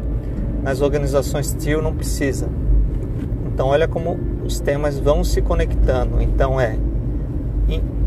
Nas 0.69 0.81
organizações 0.81 1.51
TIO 1.51 1.81
não 1.81 1.95
precisa. 1.95 2.47
Então 3.47 3.69
olha 3.69 3.87
como 3.87 4.19
os 4.45 4.59
temas 4.59 4.99
vão 4.99 5.23
se 5.23 5.41
conectando. 5.41 6.21
Então 6.21 6.61
é 6.61 6.77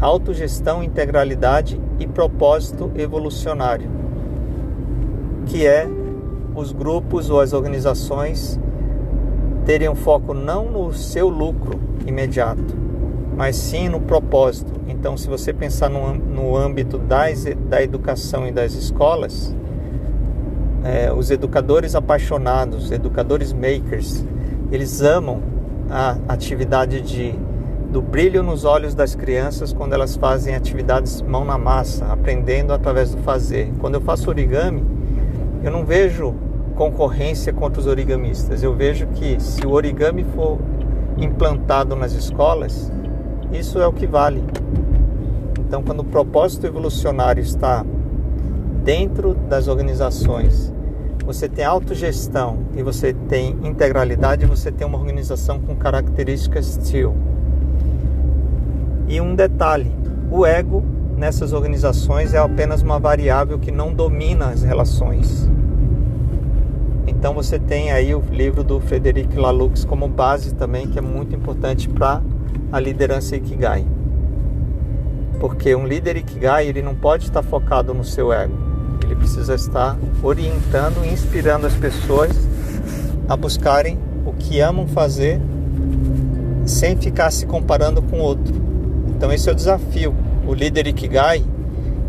autogestão, 0.01 0.81
integralidade 0.81 1.81
e 1.99 2.07
propósito 2.07 2.93
evolucionário, 2.95 3.91
que 5.47 5.67
é 5.67 5.89
os 6.55 6.71
grupos 6.71 7.31
ou 7.31 7.41
as 7.41 7.53
organizações 7.53 8.61
terem 9.67 9.89
um 9.89 9.97
foco 9.97 10.33
não 10.33 10.71
no 10.71 10.93
seu 10.93 11.29
lucro 11.29 11.81
imediato, 12.07 12.77
mas 13.37 13.57
sim 13.57 13.89
no 13.89 14.01
propósito. 14.01 14.73
Então, 14.87 15.17
se 15.17 15.27
você 15.29 15.53
pensar 15.53 15.91
no, 15.91 16.15
no 16.15 16.57
âmbito 16.57 16.97
das, 16.97 17.45
da 17.69 17.83
educação 17.83 18.47
e 18.47 18.53
das 18.53 18.75
escolas, 18.75 19.53
é, 20.85 21.13
os 21.13 21.31
educadores 21.31 21.95
apaixonados, 21.95 22.91
educadores 22.91 23.53
makers, 23.53 24.25
eles 24.71 25.01
amam 25.03 25.43
a 25.91 26.17
atividade 26.29 27.01
de, 27.01 27.35
do 27.91 28.01
brilho 28.01 28.43
nos 28.43 28.65
olhos 28.65 28.95
das 28.95 29.15
crianças 29.15 29.73
quando 29.73 29.93
elas 29.93 30.17
fazem 30.17 30.55
atividades 30.55 31.21
mão 31.23 31.45
na 31.45 31.59
massa, 31.59 32.07
aprendendo 32.07 32.73
através 32.73 33.15
do 33.15 33.23
fazer. 33.23 33.73
Quando 33.79 33.95
eu 33.95 34.01
faço 34.01 34.29
origami, 34.29 34.85
eu 35.63 35.71
não 35.71 35.85
vejo 35.85 36.35
concorrência 36.75 37.53
contra 37.53 37.81
os 37.81 37.87
origamistas. 37.87 38.63
Eu 38.63 38.75
vejo 38.75 39.07
que 39.09 39.41
se 39.41 39.67
o 39.67 39.71
origami 39.71 40.25
for 40.35 40.59
implantado 41.19 41.95
nas 41.95 42.13
escolas, 42.13 42.91
isso 43.53 43.79
é 43.79 43.87
o 43.87 43.93
que 43.93 44.07
vale. 44.07 44.43
Então, 45.61 45.83
quando 45.83 46.01
o 46.01 46.05
propósito 46.05 46.67
evolucionário 46.67 47.43
está 47.43 47.85
dentro 48.85 49.35
das 49.49 49.69
organizações, 49.69 50.73
você 51.25 51.49
tem 51.49 51.65
autogestão 51.65 52.59
e 52.77 52.83
você 52.83 53.13
tem 53.13 53.57
integralidade, 53.63 54.45
você 54.45 54.73
tem 54.73 54.87
uma 54.87 54.99
organização 54.99 55.61
com 55.61 55.75
características 55.77 56.77
TIL. 56.83 57.15
E 59.09 59.21
um 59.21 59.35
detalhe: 59.35 59.93
o 60.31 60.45
ego 60.45 60.83
nessas 61.17 61.53
organizações 61.53 62.35
é 62.35 62.39
apenas 62.39 62.83
uma 62.83 62.99
variável 62.99 63.59
que 63.59 63.71
não 63.71 63.95
domina 63.95 64.47
as 64.47 64.63
relações. 64.63 65.49
Então 67.07 67.35
você 67.35 67.59
tem 67.59 67.93
aí 67.93 68.15
o 68.15 68.23
livro 68.31 68.65
do 68.65 68.81
Frederic 68.81 69.37
Laloux 69.37 69.85
como 69.85 70.09
base 70.09 70.55
também, 70.55 70.89
que 70.89 70.99
é 70.99 71.03
muito 71.03 71.37
importante 71.37 71.89
para 71.89 72.21
a 72.73 72.81
liderança 72.81 73.37
Ikigai. 73.37 73.87
Porque 75.39 75.75
um 75.75 75.87
líder 75.87 76.17
Ikigai, 76.17 76.67
ele 76.67 76.83
não 76.83 76.95
pode 76.95 77.25
estar 77.25 77.43
focado 77.43 77.95
no 77.95 78.05
seu 78.05 78.33
ego. 78.33 78.72
Ele 79.03 79.15
precisa 79.17 79.55
estar 79.55 79.97
orientando 80.23 81.05
e 81.05 81.13
inspirando 81.13 81.67
as 81.67 81.75
pessoas 81.75 82.31
a 83.29 83.37
buscarem 83.37 83.99
o 84.25 84.33
que 84.33 84.61
amam 84.61 84.87
fazer 84.87 85.41
sem 86.65 86.97
ficar 86.97 87.31
se 87.31 87.47
comparando 87.47 88.03
com 88.03 88.21
o 88.21 88.23
outro. 88.23 88.55
Então 89.09 89.33
esse 89.33 89.49
é 89.49 89.53
o 89.53 89.55
desafio. 89.55 90.15
O 90.47 90.55
líder 90.55 90.87
Ikigai, 90.87 91.45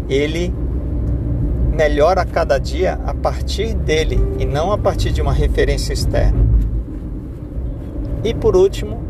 ele 0.10 0.54
melhora 1.74 2.22
a 2.22 2.26
cada 2.26 2.58
dia 2.58 3.00
a 3.06 3.14
partir 3.14 3.74
dele 3.74 4.20
e 4.40 4.46
não 4.46 4.72
a 4.72 4.78
partir 4.78 5.12
de 5.12 5.22
uma 5.22 5.34
referência 5.34 5.94
externa. 5.94 6.44
E 8.24 8.34
por 8.34 8.56
último, 8.56 9.02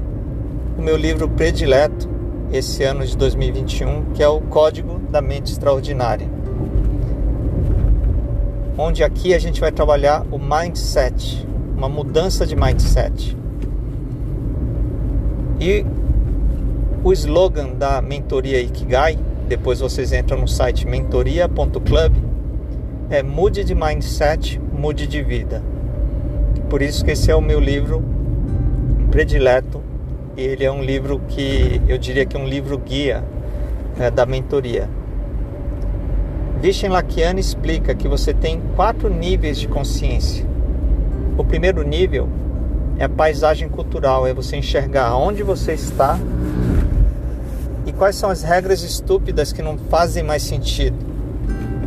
o 0.78 0.82
meu 0.82 0.98
livro 0.98 1.30
predileto 1.30 2.10
esse 2.52 2.84
ano 2.84 3.06
de 3.06 3.18
2021, 3.18 4.14
que 4.14 4.22
é 4.22 4.28
o 4.28 4.40
Código 4.40 5.00
da 5.10 5.22
Mente 5.22 5.52
Extraordinária. 5.52 6.30
Onde 8.78 9.04
aqui 9.04 9.34
a 9.34 9.40
gente 9.40 9.62
vai 9.62 9.72
trabalhar 9.72 10.26
o 10.32 10.40
mindset, 10.40 11.48
uma 11.78 11.88
mudança 11.88 12.46
de 12.46 12.56
mindset. 12.56 13.38
E 15.60 15.86
o 17.04 17.14
slogan 17.14 17.74
da 17.76 18.02
mentoria 18.02 18.60
Ikigai, 18.60 19.20
depois 19.48 19.80
vocês 19.80 20.12
entram 20.12 20.40
no 20.40 20.48
site 20.48 20.88
mentoria.club, 20.88 22.14
é 23.10 23.22
Mude 23.22 23.64
de 23.64 23.76
Mindset, 23.76 24.60
Mude 24.60 25.06
de 25.06 25.22
Vida. 25.22 25.62
Por 26.68 26.82
isso 26.82 27.06
que 27.06 27.12
esse 27.12 27.30
é 27.30 27.36
o 27.36 27.42
meu 27.42 27.60
livro 27.60 28.04
predileto. 29.12 29.84
Ele 30.36 30.66
é 30.66 30.72
um 30.72 30.82
livro 30.82 31.22
que 31.28 31.80
eu 31.88 32.00
diria 32.00 32.26
que 32.26 32.36
é 32.36 32.40
um 32.40 32.48
livro 32.48 32.76
guia 32.80 33.24
é, 34.00 34.10
da 34.10 34.26
mentoria. 34.26 34.90
Vishen 36.64 36.90
Lakiani 36.90 37.42
explica 37.42 37.94
que 37.94 38.08
você 38.08 38.34
tem 38.34 38.60
quatro 38.76 39.10
níveis 39.10 39.60
de 39.60 39.68
consciência. 39.68 40.44
O 41.38 41.44
primeiro 41.44 41.84
nível 41.84 42.28
é 42.98 43.04
a 43.04 43.10
paisagem 43.10 43.70
cultural, 43.70 44.26
é 44.26 44.34
você 44.34 44.56
enxergar 44.56 45.16
onde 45.16 45.44
você 45.44 45.74
está 45.74 46.18
e 47.86 47.92
quais 47.92 48.16
são 48.16 48.30
as 48.30 48.42
regras 48.42 48.82
estúpidas 48.82 49.52
que 49.52 49.62
não 49.62 49.78
fazem 49.78 50.24
mais 50.24 50.42
sentido 50.42 51.14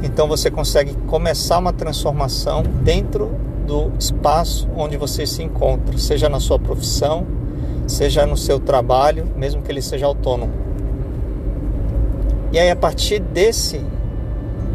então 0.02 0.28
você 0.28 0.50
consegue 0.50 0.94
começar 1.06 1.58
uma 1.58 1.72
transformação 1.72 2.62
dentro 2.82 3.34
do 3.66 3.90
espaço 3.98 4.68
onde 4.76 4.96
você 4.96 5.26
se 5.26 5.42
encontra, 5.42 5.98
seja 5.98 6.28
na 6.28 6.38
sua 6.38 6.58
profissão, 6.58 7.26
seja 7.86 8.26
no 8.26 8.36
seu 8.36 8.60
trabalho, 8.60 9.26
mesmo 9.36 9.62
que 9.62 9.72
ele 9.72 9.82
seja 9.82 10.06
autônomo. 10.06 10.52
E 12.52 12.58
aí, 12.58 12.70
a 12.70 12.76
partir 12.76 13.18
desse, 13.18 13.80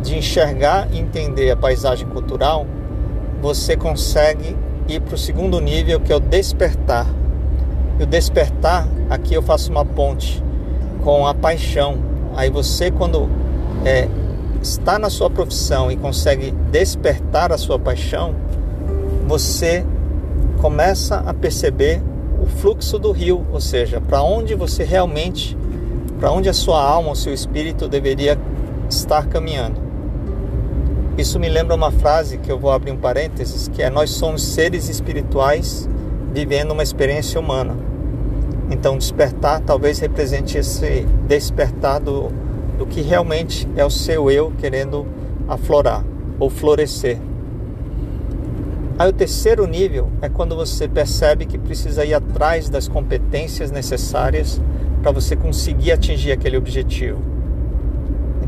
de 0.02 0.18
enxergar 0.18 0.88
e 0.92 1.00
entender 1.00 1.52
a 1.52 1.56
paisagem 1.56 2.08
cultural, 2.08 2.66
você 3.42 3.76
consegue 3.76 4.56
ir 4.88 5.02
para 5.02 5.16
o 5.16 5.18
segundo 5.18 5.60
nível, 5.60 6.00
que 6.00 6.12
é 6.12 6.16
o 6.16 6.20
despertar. 6.20 7.08
E 8.00 8.04
o 8.04 8.06
despertar, 8.06 8.88
aqui 9.10 9.34
eu 9.34 9.42
faço 9.42 9.72
uma 9.72 9.86
ponte 9.86 10.44
com 11.04 11.26
a 11.26 11.34
paixão. 11.34 11.98
Aí 12.36 12.50
você, 12.50 12.92
quando 12.92 13.30
é, 13.86 14.08
está 14.62 14.98
na 15.00 15.10
sua 15.10 15.30
profissão 15.30 15.92
e 15.92 15.98
consegue 15.98 16.52
despertar 16.72 17.52
a 17.52 17.58
sua 17.58 17.80
paixão, 17.80 18.36
você 19.28 19.86
começa 20.62 21.18
a 21.18 21.34
perceber 21.34 22.02
o 22.42 22.46
fluxo 22.46 22.98
do 22.98 23.12
rio, 23.12 23.46
ou 23.52 23.60
seja, 23.60 24.02
para 24.02 24.22
onde 24.22 24.56
você 24.56 24.84
realmente, 24.84 25.58
para 26.20 26.32
onde 26.32 26.50
a 26.50 26.54
sua 26.54 26.82
alma, 26.82 27.12
o 27.12 27.16
seu 27.16 27.34
espírito 27.34 27.88
deveria 27.88 28.38
estar 28.90 29.28
caminhando. 29.28 29.91
Isso 31.22 31.40
me 31.40 31.48
lembra 31.48 31.76
uma 31.76 31.92
frase 31.92 32.40
que 32.40 32.52
eu 32.52 32.58
vou 32.58 32.72
abrir 32.72 32.90
um 32.90 32.98
parênteses, 32.98 33.68
que 33.68 33.84
é 33.84 33.92
nós 33.92 34.10
somos 34.10 34.42
seres 34.42 34.90
espirituais 34.90 35.88
vivendo 36.34 36.72
uma 36.72 36.82
experiência 36.82 37.40
humana. 37.40 37.78
Então 38.72 38.98
despertar 38.98 39.62
talvez 39.62 40.00
represente 40.00 40.58
esse 40.58 41.06
despertar 41.28 42.00
do, 42.00 42.32
do 42.76 42.88
que 42.88 43.02
realmente 43.02 43.70
é 43.78 43.86
o 43.86 43.90
seu 43.92 44.32
eu 44.32 44.52
querendo 44.58 45.06
aflorar 45.48 46.04
ou 46.40 46.50
florescer. 46.50 47.20
Aí 48.98 49.08
o 49.08 49.14
terceiro 49.14 49.68
nível 49.68 50.10
é 50.24 50.28
quando 50.28 50.56
você 50.56 50.88
percebe 50.88 51.46
que 51.46 51.60
precisa 51.60 52.04
ir 52.04 52.16
atrás 52.16 52.68
das 52.68 52.88
competências 52.88 53.70
necessárias 53.70 54.60
para 55.04 55.12
você 55.12 55.36
conseguir 55.36 55.92
atingir 55.92 56.32
aquele 56.32 56.58
objetivo. 56.58 57.22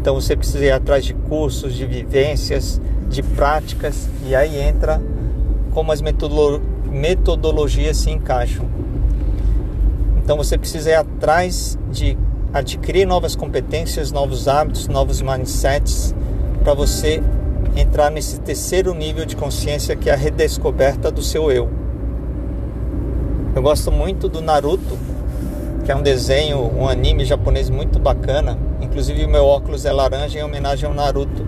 Então 0.03 0.15
você 0.15 0.35
precisa 0.35 0.65
ir 0.65 0.71
atrás 0.71 1.05
de 1.05 1.13
cursos, 1.13 1.73
de 1.73 1.85
vivências, 1.85 2.81
de 3.09 3.23
práticas, 3.23 4.09
e 4.27 4.35
aí 4.35 4.59
entra 4.59 5.01
como 5.71 5.93
as 5.93 6.01
metodologias 6.91 7.95
se 7.95 8.11
encaixam. 8.11 8.65
Então 10.17 10.35
você 10.35 10.57
precisa 10.57 10.89
ir 10.89 10.95
atrás 10.95 11.79
de 11.89 12.17
adquirir 12.53 13.07
novas 13.07 13.33
competências, 13.33 14.11
novos 14.11 14.49
hábitos, 14.49 14.89
novos 14.89 15.21
mindsets 15.21 16.13
para 16.61 16.73
você 16.73 17.23
entrar 17.73 18.11
nesse 18.11 18.41
terceiro 18.41 18.93
nível 18.93 19.23
de 19.23 19.37
consciência 19.37 19.95
que 19.95 20.09
é 20.09 20.13
a 20.13 20.17
redescoberta 20.17 21.09
do 21.09 21.21
seu 21.21 21.49
eu. 21.49 21.69
Eu 23.55 23.61
gosto 23.61 23.89
muito 23.89 24.27
do 24.27 24.41
Naruto, 24.41 24.97
que 25.84 25.91
é 25.91 25.96
um 25.96 26.02
desenho, 26.02 26.60
um 26.60 26.88
anime 26.88 27.26
japonês 27.26 27.69
muito 27.69 28.00
bacana. 28.00 28.58
Inclusive 28.82 29.26
o 29.26 29.30
meu 29.30 29.46
óculos 29.46 29.86
é 29.86 29.91
laranja 29.91 30.39
em 30.39 30.43
homenagem 30.43 30.88
ao 30.88 30.96
Naruto, 30.96 31.46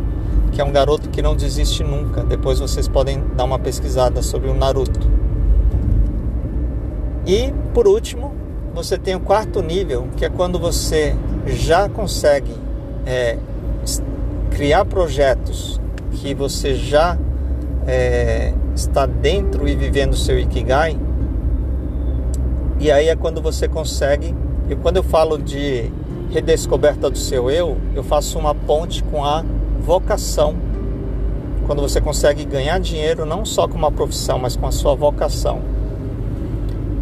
que 0.52 0.60
é 0.60 0.64
um 0.64 0.72
garoto 0.72 1.10
que 1.10 1.22
não 1.22 1.36
desiste 1.36 1.84
nunca. 1.84 2.24
Depois 2.24 2.60
vocês 2.60 2.88
podem 2.88 3.24
dar 3.36 3.46
uma 3.46 3.60
pesquisada 3.60 4.22
sobre 4.22 4.50
o 4.50 4.54
Naruto. 4.54 5.10
E 7.26 7.54
por 7.74 7.88
último, 7.88 8.34
você 8.74 8.98
tem 8.98 9.16
o 9.16 9.20
quarto 9.20 9.62
nível, 9.62 10.08
que 10.18 10.26
é 10.26 10.30
quando 10.30 10.60
você 10.60 11.16
já 11.46 11.88
consegue 11.88 12.52
é, 13.06 13.38
criar 14.52 14.86
projetos 14.86 15.80
que 16.12 16.34
você 16.34 16.76
já 16.76 17.18
é, 17.88 18.54
está 18.76 19.06
dentro 19.06 19.68
e 19.68 19.76
vivendo 19.76 20.14
o 20.14 20.18
seu 20.18 20.38
Ikigai. 20.40 20.98
E 22.86 22.92
aí 22.92 23.10
é 23.10 23.16
quando 23.16 23.42
você 23.42 23.68
consegue. 23.68 24.36
E 24.70 24.76
quando 24.76 24.98
eu 24.98 25.04
falo 25.04 25.40
de 25.40 25.92
redescoberta 26.30 27.10
do 27.10 27.18
seu 27.18 27.50
eu, 27.50 27.78
eu 27.96 28.04
faço 28.04 28.38
uma 28.38 28.54
ponte 28.54 29.02
com 29.02 29.26
a 29.26 29.44
vocação. 29.80 30.56
Quando 31.66 31.82
você 31.82 32.00
consegue 32.00 32.46
ganhar 32.46 32.80
dinheiro 32.80 33.26
não 33.26 33.44
só 33.44 33.68
com 33.68 33.76
uma 33.76 33.92
profissão, 33.92 34.38
mas 34.38 34.56
com 34.56 34.68
a 34.68 34.72
sua 34.72 34.94
vocação. 34.94 35.62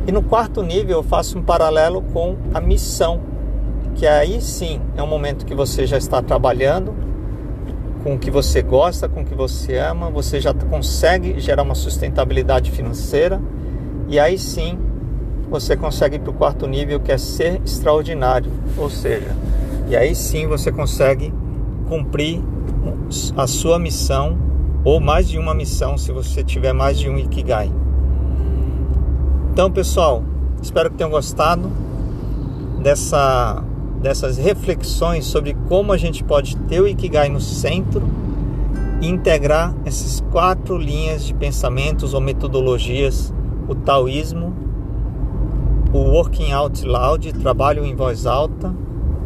E 0.07 0.11
no 0.13 0.23
quarto 0.23 0.63
nível 0.63 0.99
eu 0.99 1.03
faço 1.03 1.37
um 1.37 1.43
paralelo 1.43 2.01
com 2.13 2.37
a 2.53 2.61
missão, 2.61 3.19
que 3.95 4.07
aí 4.07 4.39
sim 4.39 4.79
é 4.95 5.03
um 5.03 5.07
momento 5.07 5.45
que 5.45 5.53
você 5.53 5.85
já 5.85 5.97
está 5.97 6.21
trabalhando 6.21 6.93
com 8.05 8.15
o 8.15 8.17
que 8.17 8.31
você 8.31 8.61
gosta, 8.61 9.09
com 9.09 9.19
o 9.19 9.25
que 9.25 9.35
você 9.35 9.75
ama, 9.79 10.09
você 10.09 10.39
já 10.39 10.53
consegue 10.53 11.41
gerar 11.41 11.63
uma 11.63 11.75
sustentabilidade 11.75 12.71
financeira 12.71 13.41
e 14.07 14.17
aí 14.17 14.37
sim 14.37 14.79
você 15.49 15.75
consegue 15.75 16.15
ir 16.15 16.19
para 16.19 16.31
o 16.31 16.33
quarto 16.33 16.67
nível 16.67 16.99
que 16.99 17.11
é 17.11 17.17
ser 17.17 17.61
extraordinário, 17.63 18.51
ou 18.77 18.89
seja, 18.89 19.35
e 19.89 19.95
aí 19.95 20.15
sim 20.15 20.47
você 20.47 20.71
consegue 20.71 21.33
cumprir 21.87 22.41
a 23.35 23.47
sua 23.47 23.77
missão 23.77 24.37
ou 24.83 24.99
mais 24.99 25.27
de 25.27 25.37
uma 25.37 25.53
missão 25.53 25.97
se 25.97 26.11
você 26.11 26.43
tiver 26.43 26.73
mais 26.73 26.97
de 26.99 27.09
um 27.09 27.17
Ikigai. 27.17 27.71
Então, 29.51 29.71
pessoal, 29.71 30.23
espero 30.61 30.89
que 30.89 30.97
tenham 30.97 31.11
gostado 31.11 31.69
dessa 32.81 33.63
dessas 34.01 34.37
reflexões 34.37 35.23
sobre 35.23 35.55
como 35.69 35.93
a 35.93 35.97
gente 35.97 36.25
pode 36.25 36.57
ter 36.57 36.81
o 36.81 36.87
Ikigai 36.87 37.29
no 37.29 37.39
centro 37.39 38.03
e 38.99 39.07
integrar 39.07 39.73
essas 39.85 40.19
quatro 40.29 40.77
linhas 40.77 41.23
de 41.23 41.33
pensamentos 41.33 42.13
ou 42.13 42.19
metodologias: 42.19 43.33
o 43.67 43.73
taoísmo, 43.73 44.53
o 45.93 45.99
working 45.99 46.51
out 46.51 46.85
loud, 46.85 47.31
trabalho 47.33 47.85
em 47.85 47.95
voz 47.95 48.25
alta, 48.25 48.75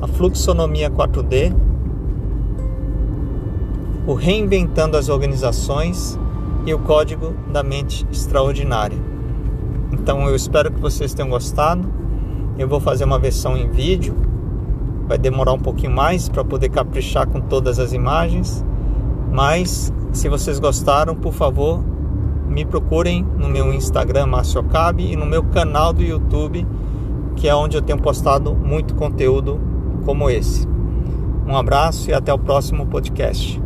a 0.01 0.08
fluxonomia 0.08 0.91
4D, 0.91 1.56
o 4.06 4.13
reinventando 4.13 4.97
as 4.97 5.10
organizações 5.10 6.19
e 6.65 6.73
o 6.73 6.80
código 6.80 7.34
da 7.51 7.63
mente 7.63 8.06
extraordinária. 8.12 8.97
Então 9.91 10.27
eu 10.27 10.36
espero 10.36 10.71
que 10.71 10.80
vocês 10.80 11.13
tenham 11.13 11.30
gostado. 11.30 11.89
Eu 12.58 12.67
vou 12.67 12.80
fazer 12.80 13.06
uma 13.06 13.17
versão 13.17 13.58
em 13.58 13.69
vídeo 13.69 14.27
vai 15.08 15.17
demorar 15.17 15.53
um 15.53 15.60
pouquinho 15.60 15.93
mais 15.93 16.27
para 16.27 16.43
poder 16.43 16.69
caprichar 16.69 17.25
com 17.27 17.39
todas 17.39 17.80
as 17.80 17.93
imagens, 17.93 18.63
mas 19.32 19.91
se 20.12 20.27
vocês 20.27 20.60
gostaram, 20.60 21.15
por 21.15 21.34
favor, 21.34 21.82
me 22.58 22.65
procurem 22.65 23.24
no 23.38 23.48
meu 23.48 23.72
Instagram 23.72 24.26
Márcio 24.26 24.63
Cabe 24.63 25.12
e 25.12 25.15
no 25.15 25.28
meu 25.28 25.43
canal 25.43 25.93
do 25.93 26.02
YouTube, 26.02 26.65
que 27.36 27.48
é 27.48 27.54
onde 27.54 27.78
eu 27.78 27.84
tenho 27.84 28.02
postado 28.02 28.56
muito 28.56 28.96
conteúdo 28.96 29.60
como 30.04 30.28
esse. 30.28 30.67
Um 31.46 31.56
abraço 31.56 32.10
e 32.10 32.15
até 32.15 32.34
o 32.34 32.39
próximo 32.39 32.88
podcast. 32.88 33.62